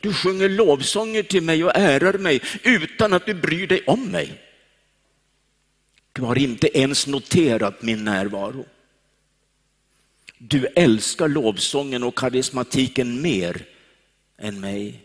Du 0.01 0.13
sjunger 0.13 0.49
lovsånger 0.49 1.23
till 1.23 1.43
mig 1.43 1.65
och 1.65 1.77
ärar 1.77 2.19
mig 2.19 2.43
utan 2.63 3.13
att 3.13 3.27
du 3.27 3.35
bryr 3.35 3.67
dig 3.67 3.85
om 3.87 4.07
mig. 4.07 4.52
Du 6.13 6.23
har 6.23 6.39
inte 6.39 6.79
ens 6.79 7.07
noterat 7.07 7.83
min 7.83 8.05
närvaro. 8.05 8.67
Du 10.39 10.67
älskar 10.67 11.29
lovsången 11.29 12.03
och 12.03 12.19
karismatiken 12.19 13.23
mer 13.23 13.67
än 14.39 14.61
mig. 14.61 15.03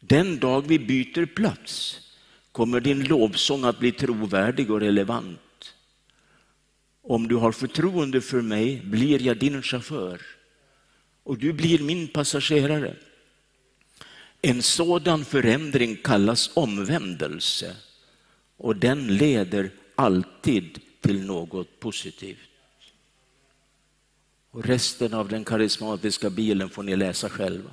Den 0.00 0.38
dag 0.38 0.66
vi 0.66 0.78
byter 0.78 1.26
plats 1.26 2.00
kommer 2.52 2.80
din 2.80 3.04
lovsång 3.04 3.64
att 3.64 3.78
bli 3.78 3.92
trovärdig 3.92 4.70
och 4.70 4.80
relevant. 4.80 5.74
Om 7.02 7.28
du 7.28 7.34
har 7.34 7.52
förtroende 7.52 8.20
för 8.20 8.40
mig 8.40 8.80
blir 8.84 9.22
jag 9.22 9.38
din 9.38 9.62
chaufför 9.62 10.20
och 11.22 11.38
du 11.38 11.52
blir 11.52 11.78
min 11.78 12.08
passagerare. 12.08 12.96
En 14.42 14.62
sådan 14.62 15.24
förändring 15.24 15.96
kallas 15.96 16.50
omvändelse 16.54 17.76
och 18.56 18.76
den 18.76 19.16
leder 19.16 19.70
alltid 19.94 20.80
till 21.00 21.26
något 21.26 21.80
positivt. 21.80 22.38
Och 24.50 24.64
resten 24.64 25.14
av 25.14 25.28
den 25.28 25.44
karismatiska 25.44 26.30
bilen 26.30 26.70
får 26.70 26.82
ni 26.82 26.96
läsa 26.96 27.28
själva. 27.28 27.70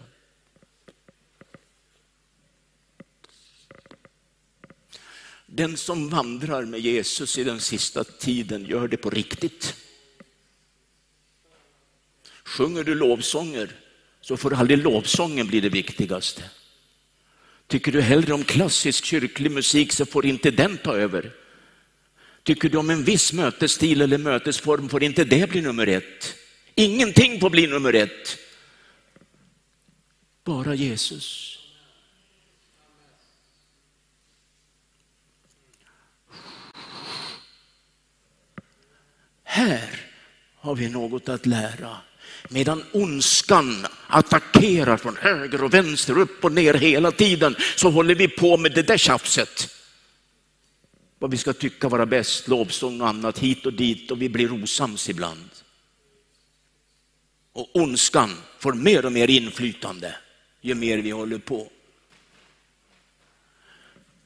Den 5.45 5.77
som 5.77 6.09
vandrar 6.09 6.65
med 6.65 6.79
Jesus 6.79 7.37
i 7.37 7.43
den 7.43 7.59
sista 7.59 8.03
tiden 8.03 8.65
gör 8.65 8.87
det 8.87 8.97
på 8.97 9.09
riktigt. 9.09 9.75
Sjunger 12.43 12.83
du 12.83 12.95
lovsånger 12.95 13.75
så 14.21 14.37
får 14.37 14.53
aldrig 14.53 14.83
lovsången 14.83 15.47
bli 15.47 15.59
det 15.59 15.69
viktigaste. 15.69 16.43
Tycker 17.67 17.91
du 17.91 18.01
hellre 18.01 18.33
om 18.33 18.43
klassisk 18.43 19.05
kyrklig 19.05 19.51
musik 19.51 19.93
så 19.93 20.05
får 20.05 20.25
inte 20.25 20.51
den 20.51 20.77
ta 20.77 20.95
över. 20.95 21.31
Tycker 22.43 22.69
du 22.69 22.77
om 22.77 22.89
en 22.89 23.03
viss 23.03 23.33
mötesstil 23.33 24.01
eller 24.01 24.17
mötesform 24.17 24.89
får 24.89 25.03
inte 25.03 25.23
det 25.23 25.49
bli 25.49 25.61
nummer 25.61 25.87
ett. 25.87 26.35
Ingenting 26.75 27.39
får 27.39 27.49
bli 27.49 27.67
nummer 27.67 27.93
ett. 27.93 28.37
Bara 30.43 30.75
Jesus. 30.75 31.59
Här 39.43 40.01
har 40.55 40.75
vi 40.75 40.89
något 40.89 41.29
att 41.29 41.45
lära. 41.45 41.97
Medan 42.49 42.83
ondskan 42.91 43.85
attackerar 44.07 44.97
från 44.97 45.15
höger 45.15 45.63
och 45.63 45.73
vänster, 45.73 46.17
upp 46.17 46.43
och 46.43 46.51
ner 46.51 46.73
hela 46.73 47.11
tiden, 47.11 47.55
så 47.75 47.89
håller 47.89 48.15
vi 48.15 48.27
på 48.27 48.57
med 48.57 48.71
det 48.71 48.83
där 48.83 48.97
tjafset. 48.97 49.78
Vad 51.19 51.31
vi 51.31 51.37
ska 51.37 51.53
tycka 51.53 51.89
vara 51.89 52.05
bäst, 52.05 52.47
lovsång 52.47 53.01
och 53.01 53.07
annat 53.07 53.39
hit 53.39 53.65
och 53.65 53.73
dit 53.73 54.11
och 54.11 54.21
vi 54.21 54.29
blir 54.29 54.63
osams 54.63 55.09
ibland. 55.09 55.49
Och 57.53 57.75
ondskan 57.75 58.37
får 58.59 58.73
mer 58.73 59.05
och 59.05 59.11
mer 59.11 59.29
inflytande 59.29 60.15
ju 60.61 60.75
mer 60.75 60.97
vi 60.97 61.11
håller 61.11 61.39
på. 61.39 61.71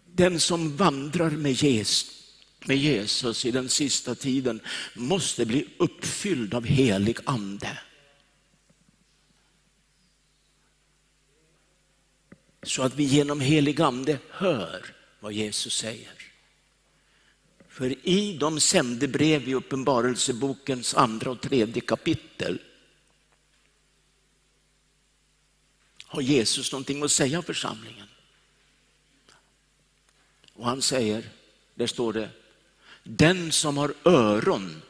Den 0.06 0.40
som 0.40 0.78
vandrar 0.78 1.30
med 1.30 1.52
Jesus 1.52 2.24
med 2.66 2.78
Jesus 2.78 3.46
i 3.46 3.52
den 3.52 3.70
sista 3.70 4.16
tiden 4.16 4.62
måste 4.94 5.46
bli 5.46 5.68
uppfylld 5.78 6.54
av 6.54 6.66
helig 6.66 7.18
ande. 7.26 7.80
Så 12.64 12.84
att 12.84 12.96
vi 12.96 13.04
genom 13.04 13.42
helig 13.42 13.82
ande 13.82 14.20
hör 14.30 14.86
vad 15.20 15.34
Jesus 15.34 15.74
säger. 15.74 16.14
För 17.74 18.08
i 18.08 18.38
de 18.38 18.60
sände 18.60 19.08
brev 19.08 19.50
i 19.50 19.54
Uppenbarelsebokens 19.54 20.96
andra 20.96 21.32
och 21.32 21.42
tredje 21.42 21.82
kapitel 21.82 22.62
har 26.06 26.22
Jesus 26.22 26.72
någonting 26.72 27.04
att 27.04 27.12
säga 27.12 27.42
församlingen. 27.42 28.08
Och 30.54 30.66
han 30.66 30.82
säger, 30.82 31.30
där 31.76 31.88
står 31.88 32.14
det, 32.14 32.30
den 33.04 33.52
som 33.52 33.78
har 33.78 33.94
öron 34.04 34.82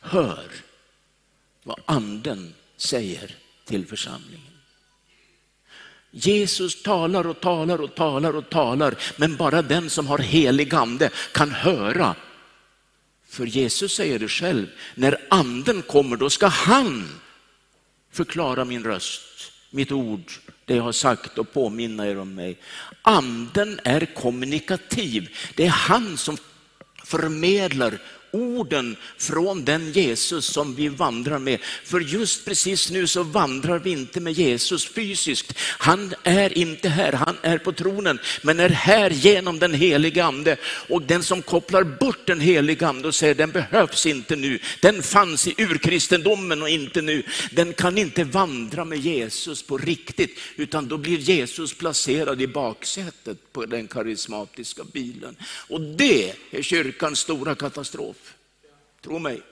hör 0.00 0.50
vad 1.62 1.80
anden 1.86 2.54
säger 2.76 3.36
till 3.64 3.86
församlingen. 3.86 4.47
Jesus 6.10 6.82
talar 6.82 7.26
och 7.26 7.40
talar 7.40 7.80
och 7.80 7.94
talar 7.94 8.36
och 8.36 8.50
talar, 8.50 8.94
men 9.16 9.36
bara 9.36 9.62
den 9.62 9.90
som 9.90 10.06
har 10.06 10.18
helig 10.18 10.74
ande 10.74 11.10
kan 11.32 11.50
höra. 11.50 12.14
För 13.28 13.46
Jesus 13.46 13.94
säger 13.94 14.18
det 14.18 14.28
själv, 14.28 14.66
när 14.94 15.16
anden 15.30 15.82
kommer 15.82 16.16
då 16.16 16.30
ska 16.30 16.46
han 16.46 17.08
förklara 18.12 18.64
min 18.64 18.84
röst, 18.84 19.52
mitt 19.70 19.92
ord, 19.92 20.32
det 20.64 20.76
jag 20.76 20.82
har 20.82 20.92
sagt 20.92 21.38
och 21.38 21.52
påminna 21.52 22.06
er 22.06 22.18
om 22.18 22.34
mig. 22.34 22.58
Anden 23.02 23.80
är 23.84 24.14
kommunikativ, 24.14 25.36
det 25.54 25.66
är 25.66 25.70
han 25.70 26.16
som 26.16 26.36
förmedlar 27.04 27.98
orden 28.30 28.96
från 29.18 29.64
den 29.64 29.92
Jesus 29.92 30.46
som 30.46 30.74
vi 30.74 30.88
vandrar 30.88 31.38
med. 31.38 31.60
För 31.84 32.00
just 32.00 32.44
precis 32.44 32.90
nu 32.90 33.06
så 33.06 33.22
vandrar 33.22 33.78
vi 33.78 33.90
inte 33.90 34.20
med 34.20 34.32
Jesus 34.32 34.86
fysiskt. 34.88 35.54
Han 35.58 36.14
är 36.22 36.58
inte 36.58 36.88
här, 36.88 37.12
han 37.12 37.36
är 37.42 37.58
på 37.58 37.72
tronen, 37.72 38.18
men 38.42 38.60
är 38.60 38.68
här 38.68 39.10
genom 39.10 39.58
den 39.58 39.74
heliga 39.74 40.24
ande. 40.24 40.56
Och 40.88 41.02
den 41.02 41.22
som 41.22 41.42
kopplar 41.42 41.84
bort 41.84 42.26
den 42.26 42.40
heliga 42.40 42.88
ande 42.88 43.08
och 43.08 43.14
säger 43.14 43.34
den 43.34 43.50
behövs 43.50 44.06
inte 44.06 44.36
nu, 44.36 44.58
den 44.80 45.02
fanns 45.02 45.48
i 45.48 45.54
urkristendomen 45.58 46.62
och 46.62 46.68
inte 46.68 47.02
nu. 47.02 47.22
Den 47.50 47.72
kan 47.72 47.98
inte 47.98 48.24
vandra 48.24 48.84
med 48.84 48.98
Jesus 48.98 49.62
på 49.62 49.78
riktigt, 49.78 50.38
utan 50.56 50.88
då 50.88 50.98
blir 50.98 51.18
Jesus 51.18 51.74
placerad 51.74 52.42
i 52.42 52.46
baksätet 52.46 53.52
på 53.52 53.66
den 53.66 53.88
karismatiska 53.88 54.84
bilen. 54.92 55.36
Och 55.68 55.80
det 55.80 56.34
är 56.50 56.62
kyrkans 56.62 57.18
stora 57.18 57.54
katastrof. 57.54 58.27
Tro 59.02 59.18
mig. 59.18 59.42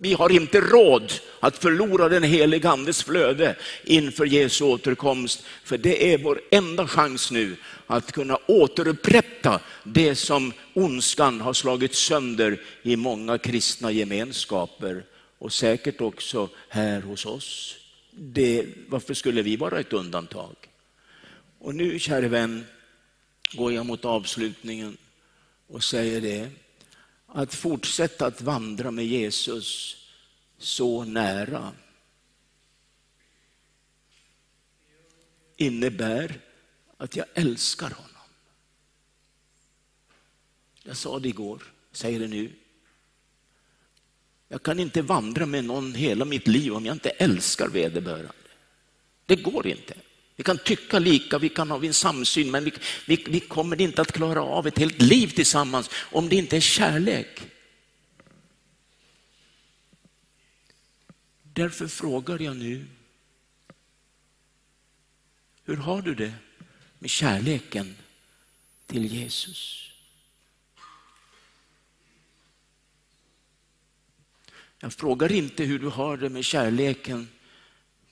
Vi 0.00 0.14
har 0.14 0.32
inte 0.32 0.60
råd 0.60 1.12
att 1.40 1.58
förlora 1.58 2.08
den 2.08 2.22
heliga 2.22 2.70
andes 2.70 3.02
flöde 3.02 3.56
inför 3.84 4.26
Jesu 4.26 4.64
återkomst. 4.64 5.44
För 5.64 5.78
det 5.78 6.12
är 6.12 6.18
vår 6.18 6.40
enda 6.50 6.88
chans 6.88 7.30
nu 7.30 7.56
att 7.86 8.12
kunna 8.12 8.38
återupprätta 8.46 9.60
det 9.84 10.14
som 10.14 10.52
ondskan 10.74 11.40
har 11.40 11.52
slagit 11.52 11.94
sönder 11.94 12.60
i 12.82 12.96
många 12.96 13.38
kristna 13.38 13.90
gemenskaper 13.90 15.04
och 15.38 15.52
säkert 15.52 16.00
också 16.00 16.48
här 16.68 17.00
hos 17.00 17.26
oss. 17.26 17.76
Det, 18.10 18.66
varför 18.88 19.14
skulle 19.14 19.42
vi 19.42 19.56
vara 19.56 19.80
ett 19.80 19.92
undantag? 19.92 20.56
Och 21.58 21.74
nu, 21.74 21.98
käre 21.98 22.28
vän, 22.28 22.66
går 23.52 23.72
jag 23.72 23.86
mot 23.86 24.04
avslutningen 24.04 24.96
och 25.68 25.84
säger 25.84 26.20
det 26.20 26.50
att 27.28 27.54
fortsätta 27.54 28.26
att 28.26 28.40
vandra 28.40 28.90
med 28.90 29.06
Jesus 29.06 29.96
så 30.58 31.04
nära 31.04 31.72
innebär 35.56 36.40
att 36.96 37.16
jag 37.16 37.26
älskar 37.34 37.90
honom. 37.90 38.22
Jag 40.82 40.96
sa 40.96 41.18
det 41.18 41.28
igår, 41.28 41.62
säger 41.92 42.20
det 42.20 42.28
nu. 42.28 42.52
Jag 44.48 44.62
kan 44.62 44.80
inte 44.80 45.02
vandra 45.02 45.46
med 45.46 45.64
någon 45.64 45.94
hela 45.94 46.24
mitt 46.24 46.46
liv 46.46 46.74
om 46.74 46.86
jag 46.86 46.94
inte 46.94 47.10
älskar 47.10 47.68
vederbörande. 47.68 48.32
Det 49.26 49.36
går 49.36 49.66
inte. 49.66 49.94
Vi 50.38 50.44
kan 50.44 50.58
tycka 50.58 50.98
lika, 50.98 51.38
vi 51.38 51.48
kan 51.48 51.70
ha 51.70 51.84
en 51.84 51.94
samsyn, 51.94 52.50
men 52.50 52.64
vi, 52.64 52.72
vi, 53.06 53.24
vi 53.28 53.40
kommer 53.40 53.80
inte 53.80 54.02
att 54.02 54.12
klara 54.12 54.42
av 54.42 54.66
ett 54.66 54.78
helt 54.78 55.02
liv 55.02 55.28
tillsammans 55.28 55.90
om 55.94 56.28
det 56.28 56.36
inte 56.36 56.56
är 56.56 56.60
kärlek. 56.60 57.50
Därför 61.42 61.88
frågar 61.88 62.38
jag 62.38 62.56
nu, 62.56 62.86
hur 65.64 65.76
har 65.76 66.02
du 66.02 66.14
det 66.14 66.34
med 66.98 67.10
kärleken 67.10 67.96
till 68.86 69.06
Jesus? 69.06 69.90
Jag 74.78 74.92
frågar 74.92 75.32
inte 75.32 75.64
hur 75.64 75.78
du 75.78 75.88
har 75.88 76.16
det 76.16 76.28
med 76.28 76.44
kärleken 76.44 77.28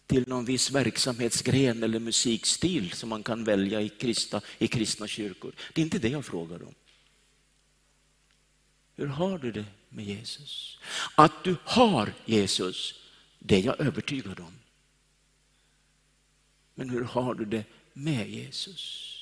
till 0.06 0.28
någon 0.28 0.44
viss 0.44 0.70
verksamhetsgren 0.70 1.82
eller 1.82 1.98
musikstil 1.98 2.92
som 2.92 3.08
man 3.08 3.22
kan 3.22 3.44
välja 3.44 3.80
i 3.80 3.88
kristna, 3.88 4.40
i 4.58 4.68
kristna 4.68 5.06
kyrkor. 5.06 5.52
Det 5.72 5.80
är 5.80 5.84
inte 5.84 5.98
det 5.98 6.08
jag 6.08 6.24
frågar 6.24 6.62
om. 6.62 6.74
Hur 8.94 9.06
har 9.06 9.38
du 9.38 9.52
det 9.52 9.64
med 9.88 10.04
Jesus? 10.04 10.78
Att 11.14 11.44
du 11.44 11.56
har 11.64 12.12
Jesus, 12.24 12.94
det 13.38 13.56
är 13.56 13.62
jag 13.62 13.80
övertygad 13.80 14.40
om. 14.40 14.52
Men 16.74 16.90
hur 16.90 17.04
har 17.04 17.34
du 17.34 17.44
det 17.44 17.64
med 17.92 18.30
Jesus? 18.30 19.12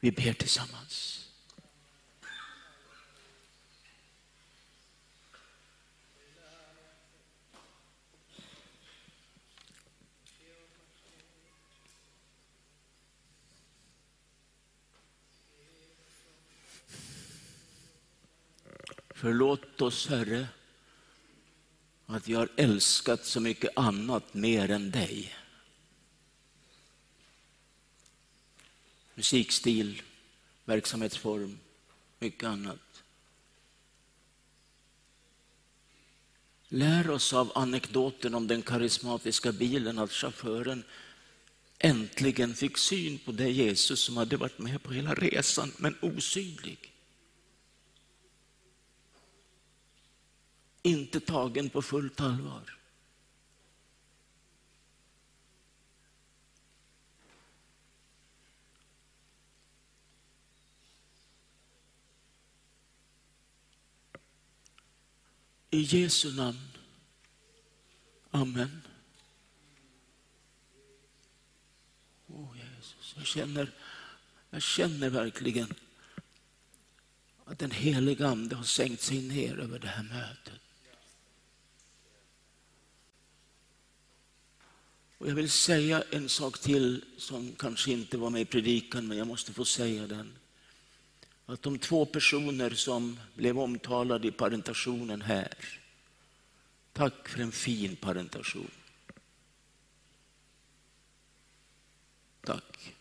Vi 0.00 0.12
ber 0.12 0.32
tillsammans. 0.32 1.25
Förlåt 19.18 19.82
oss, 19.82 20.06
Herre, 20.06 20.48
att 22.06 22.28
vi 22.28 22.34
har 22.34 22.48
älskat 22.56 23.24
så 23.24 23.40
mycket 23.40 23.70
annat 23.76 24.34
mer 24.34 24.70
än 24.70 24.90
dig. 24.90 25.34
Musikstil, 29.14 30.02
verksamhetsform, 30.64 31.58
mycket 32.18 32.44
annat. 32.44 33.02
Lär 36.68 37.10
oss 37.10 37.32
av 37.32 37.52
anekdoten 37.54 38.34
om 38.34 38.46
den 38.46 38.62
karismatiska 38.62 39.52
bilen 39.52 39.98
att 39.98 40.12
chauffören 40.12 40.84
äntligen 41.78 42.54
fick 42.54 42.78
syn 42.78 43.18
på 43.18 43.32
det 43.32 43.50
Jesus 43.50 44.00
som 44.00 44.16
hade 44.16 44.36
varit 44.36 44.58
med 44.58 44.82
på 44.82 44.92
hela 44.92 45.14
resan, 45.14 45.72
men 45.78 45.96
osynlig. 46.00 46.92
Inte 50.86 51.20
tagen 51.20 51.70
på 51.70 51.82
fullt 51.82 52.20
allvar. 52.20 52.76
I 65.70 65.80
Jesu 65.80 66.36
namn. 66.36 66.58
Amen. 68.30 68.82
Oh, 72.26 72.56
Jesus. 72.56 73.14
Jag, 73.16 73.26
känner, 73.26 73.70
jag 74.50 74.62
känner 74.62 75.10
verkligen 75.10 75.74
att 77.44 77.58
den 77.58 77.70
heliga 77.70 78.28
Ande 78.28 78.56
har 78.56 78.64
sänkt 78.64 79.02
sig 79.02 79.22
ner 79.22 79.58
över 79.58 79.78
det 79.78 79.88
här 79.88 80.02
mötet. 80.02 80.65
Och 85.26 85.30
jag 85.30 85.36
vill 85.36 85.50
säga 85.50 86.04
en 86.10 86.28
sak 86.28 86.58
till 86.58 87.04
som 87.18 87.52
kanske 87.52 87.90
inte 87.90 88.16
var 88.16 88.30
med 88.30 88.40
i 88.40 88.44
predikan, 88.44 89.06
men 89.06 89.18
jag 89.18 89.26
måste 89.26 89.52
få 89.52 89.64
säga 89.64 90.06
den. 90.06 90.32
Att 91.46 91.62
de 91.62 91.78
två 91.78 92.06
personer 92.06 92.70
som 92.70 93.20
blev 93.34 93.58
omtalade 93.58 94.28
i 94.28 94.30
parentationen 94.30 95.22
här, 95.22 95.54
tack 96.92 97.28
för 97.28 97.40
en 97.40 97.52
fin 97.52 97.96
parentation. 97.96 98.70
Tack. 102.40 102.94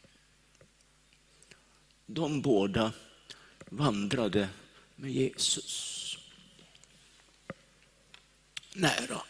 De 2.06 2.42
båda 2.42 2.94
vandrade 3.70 4.50
med 4.96 5.12
Jesus. 5.12 6.18
Nära. 8.74 9.22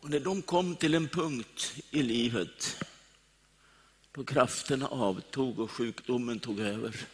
Och 0.00 0.10
när 0.10 0.20
de 0.20 0.42
kom 0.42 0.76
till 0.76 0.94
en 0.94 1.08
punkt 1.08 1.74
i 1.90 2.02
livet 2.02 2.84
då 4.12 4.24
krafterna 4.24 4.88
avtog 4.88 5.58
och 5.58 5.70
sjukdomen 5.70 6.40
tog 6.40 6.60
över 6.60 7.06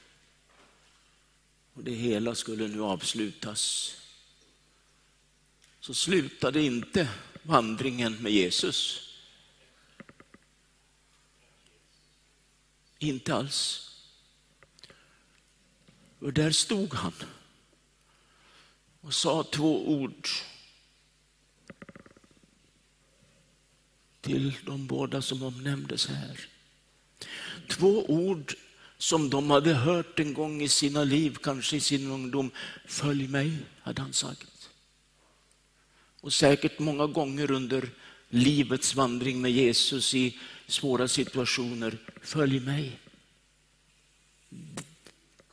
och 1.74 1.84
det 1.84 1.94
hela 1.94 2.34
skulle 2.34 2.68
nu 2.68 2.82
avslutas 2.82 3.96
så 5.80 5.94
slutade 5.94 6.62
inte 6.62 7.08
vandringen 7.42 8.22
med 8.22 8.32
Jesus. 8.32 9.02
Inte 12.98 13.34
alls. 13.34 13.90
Och 16.18 16.32
där 16.32 16.50
stod 16.50 16.94
han 16.94 17.12
och 19.00 19.14
sa 19.14 19.42
två 19.42 19.88
ord 19.88 20.28
till 24.26 24.52
de 24.64 24.86
båda 24.86 25.22
som 25.22 25.42
omnämndes 25.42 26.06
här. 26.06 26.40
Två 27.68 28.04
ord 28.04 28.54
som 28.98 29.30
de 29.30 29.50
hade 29.50 29.74
hört 29.74 30.20
en 30.20 30.34
gång 30.34 30.62
i 30.62 30.68
sina 30.68 31.04
liv, 31.04 31.36
kanske 31.42 31.76
i 31.76 31.80
sin 31.80 32.10
ungdom. 32.10 32.50
Följ 32.86 33.28
mig, 33.28 33.58
hade 33.80 34.02
han 34.02 34.12
sagt. 34.12 34.70
Och 36.20 36.32
säkert 36.32 36.78
många 36.78 37.06
gånger 37.06 37.50
under 37.50 37.88
livets 38.28 38.94
vandring 38.94 39.40
med 39.40 39.52
Jesus 39.52 40.14
i 40.14 40.38
svåra 40.66 41.08
situationer. 41.08 41.98
Följ 42.22 42.60
mig. 42.60 42.98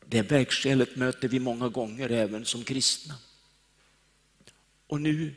Det 0.06 0.22
vägskälet 0.22 0.96
möter 0.96 1.28
vi 1.28 1.40
många 1.40 1.70
gånger 1.70 2.10
även 2.10 2.46
som 2.46 2.64
kristna. 2.64 3.16
Och 4.88 5.02
nu 5.02 5.36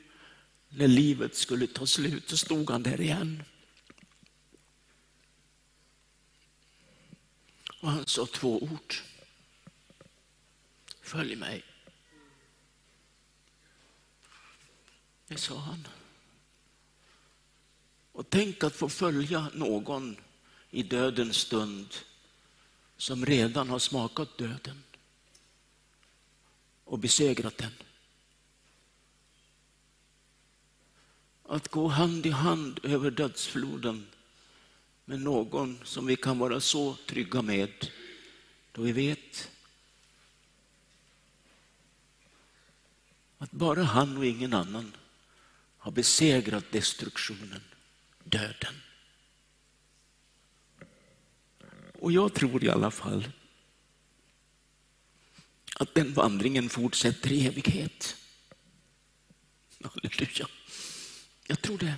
när 0.76 0.88
livet 0.88 1.36
skulle 1.36 1.66
ta 1.66 1.86
slut 1.86 2.28
så 2.28 2.36
stod 2.36 2.70
han 2.70 2.82
där 2.82 3.00
igen. 3.00 3.42
Och 7.80 7.90
han 7.90 8.06
sa 8.06 8.26
två 8.26 8.62
ord. 8.62 8.94
Följ 11.00 11.36
mig. 11.36 11.64
Det 15.26 15.36
sa 15.36 15.58
han. 15.58 15.86
Och 18.12 18.30
tänk 18.30 18.64
att 18.64 18.76
få 18.76 18.88
följa 18.88 19.50
någon 19.54 20.16
i 20.70 20.82
dödens 20.82 21.36
stund 21.36 21.94
som 22.96 23.26
redan 23.26 23.68
har 23.68 23.78
smakat 23.78 24.38
döden 24.38 24.82
och 26.84 26.98
besegrat 26.98 27.58
den. 27.58 27.85
Att 31.56 31.68
gå 31.68 31.88
hand 31.88 32.26
i 32.26 32.30
hand 32.30 32.80
över 32.82 33.10
dödsfloden 33.10 34.06
med 35.04 35.20
någon 35.20 35.78
som 35.84 36.06
vi 36.06 36.16
kan 36.16 36.38
vara 36.38 36.60
så 36.60 36.96
trygga 37.06 37.42
med 37.42 37.90
då 38.72 38.82
vi 38.82 38.92
vet 38.92 39.50
att 43.38 43.50
bara 43.50 43.82
han 43.82 44.16
och 44.16 44.26
ingen 44.26 44.52
annan 44.52 44.96
har 45.78 45.92
besegrat 45.92 46.64
destruktionen, 46.72 47.62
döden. 48.24 48.74
Och 52.00 52.12
jag 52.12 52.34
tror 52.34 52.64
i 52.64 52.68
alla 52.68 52.90
fall 52.90 53.28
att 55.74 55.94
den 55.94 56.12
vandringen 56.12 56.68
fortsätter 56.68 57.32
i 57.32 57.46
evighet. 57.46 58.16
Halleluja. 59.82 60.48
Jag 61.46 61.62
tror 61.62 61.78
det. 61.78 61.94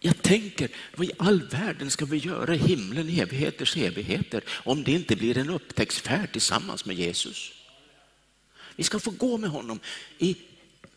Jag 0.00 0.22
tänker, 0.22 0.70
vad 0.96 1.06
i 1.06 1.10
all 1.18 1.42
världen 1.42 1.90
ska 1.90 2.04
vi 2.04 2.16
göra 2.16 2.54
i 2.54 2.58
himlen 2.58 3.08
i 3.08 3.20
evigheters 3.20 3.76
evigheter 3.76 4.44
om 4.48 4.84
det 4.84 4.92
inte 4.92 5.16
blir 5.16 5.38
en 5.38 5.50
upptäcktsfärd 5.50 6.32
tillsammans 6.32 6.84
med 6.84 6.96
Jesus? 6.96 7.52
Vi 8.76 8.84
ska 8.84 8.98
få 8.98 9.10
gå 9.10 9.38
med 9.38 9.50
honom 9.50 9.80
i, 10.18 10.36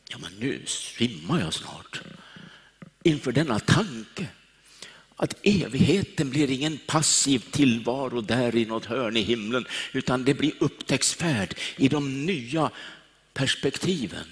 ja 0.09 0.17
men 0.17 0.31
nu 0.39 0.61
svimmar 0.65 1.39
jag 1.39 1.53
snart, 1.53 2.01
inför 3.03 3.31
denna 3.31 3.59
tanke 3.59 4.27
att 5.15 5.35
evigheten 5.43 6.29
blir 6.29 6.51
ingen 6.51 6.79
passiv 6.87 7.39
tillvaro 7.51 8.21
där 8.21 8.55
i 8.55 8.65
något 8.65 8.85
hörn 8.85 9.17
i 9.17 9.21
himlen, 9.21 9.65
utan 9.91 10.23
det 10.23 10.33
blir 10.33 10.53
upptäcktsfärd 10.59 11.55
i 11.75 11.87
de 11.87 12.25
nya 12.25 12.71
perspektiven, 13.33 14.25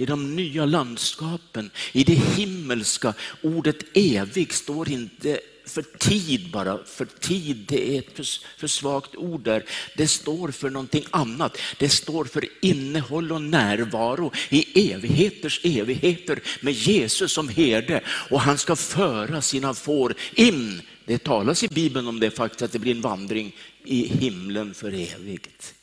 i 0.00 0.06
de 0.06 0.36
nya 0.36 0.64
landskapen, 0.64 1.70
i 1.92 2.04
det 2.04 2.14
himmelska. 2.14 3.14
Ordet 3.42 3.96
evig 3.96 4.52
står 4.52 4.90
inte 4.90 5.40
för 5.64 5.82
tid 5.82 6.50
bara, 6.50 6.78
för 6.84 7.04
tid 7.04 7.64
det 7.68 7.96
är 7.96 7.98
ett 7.98 8.26
för, 8.56 8.66
svagt 8.66 9.16
ord 9.16 9.42
där. 9.42 9.64
Det 9.96 10.08
står 10.08 10.50
för 10.50 10.70
någonting 10.70 11.04
annat. 11.10 11.58
Det 11.78 11.88
står 11.88 12.24
för 12.24 12.44
innehåll 12.60 13.32
och 13.32 13.42
närvaro 13.42 14.32
i 14.48 14.90
evigheters 14.92 15.60
evigheter 15.64 16.42
med 16.60 16.72
Jesus 16.72 17.32
som 17.32 17.48
herde 17.48 18.00
och 18.06 18.40
han 18.40 18.58
ska 18.58 18.76
föra 18.76 19.42
sina 19.42 19.74
får 19.74 20.14
in. 20.34 20.82
Det 21.04 21.24
talas 21.24 21.62
i 21.62 21.68
Bibeln 21.68 22.08
om 22.08 22.20
det 22.20 22.30
faktiskt 22.30 22.62
att 22.62 22.72
det 22.72 22.78
blir 22.78 22.94
en 22.94 23.00
vandring 23.00 23.56
i 23.84 24.06
himlen 24.06 24.74
för 24.74 24.92
evigt. 24.92 25.74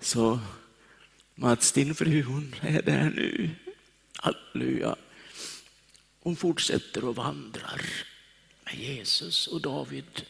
Så 0.00 0.38
Mats, 1.40 1.72
din 1.72 1.94
fru, 1.94 2.22
hon 2.22 2.54
är 2.60 2.82
där 2.82 3.10
nu. 3.10 3.50
Halleluja. 4.16 4.96
Hon 6.22 6.36
fortsätter 6.36 7.04
och 7.04 7.16
vandrar 7.16 7.82
med 8.64 8.74
Jesus 8.74 9.46
och 9.46 9.60
David. 9.60 10.22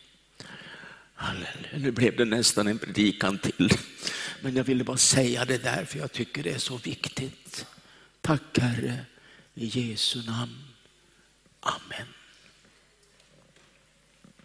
Halleluja. 1.15 1.79
Nu 1.79 1.91
blev 1.91 2.17
det 2.17 2.25
nästan 2.25 2.67
en 2.67 2.79
predikan 2.79 3.39
till. 3.39 3.71
Men 4.43 4.57
jag 4.57 4.65
ville 4.65 4.85
bara 4.85 4.97
säga 4.97 5.45
det 5.45 5.63
där 5.63 5.85
för 5.85 5.99
jag 5.99 6.13
tycker 6.13 6.43
det 6.43 6.51
är 6.51 6.59
så 6.59 6.77
viktigt. 6.77 7.67
Tack 8.21 8.59
Herre, 8.59 9.05
i 9.55 9.67
Jesu 9.67 10.23
namn. 10.23 10.59
Amen. 11.61 12.07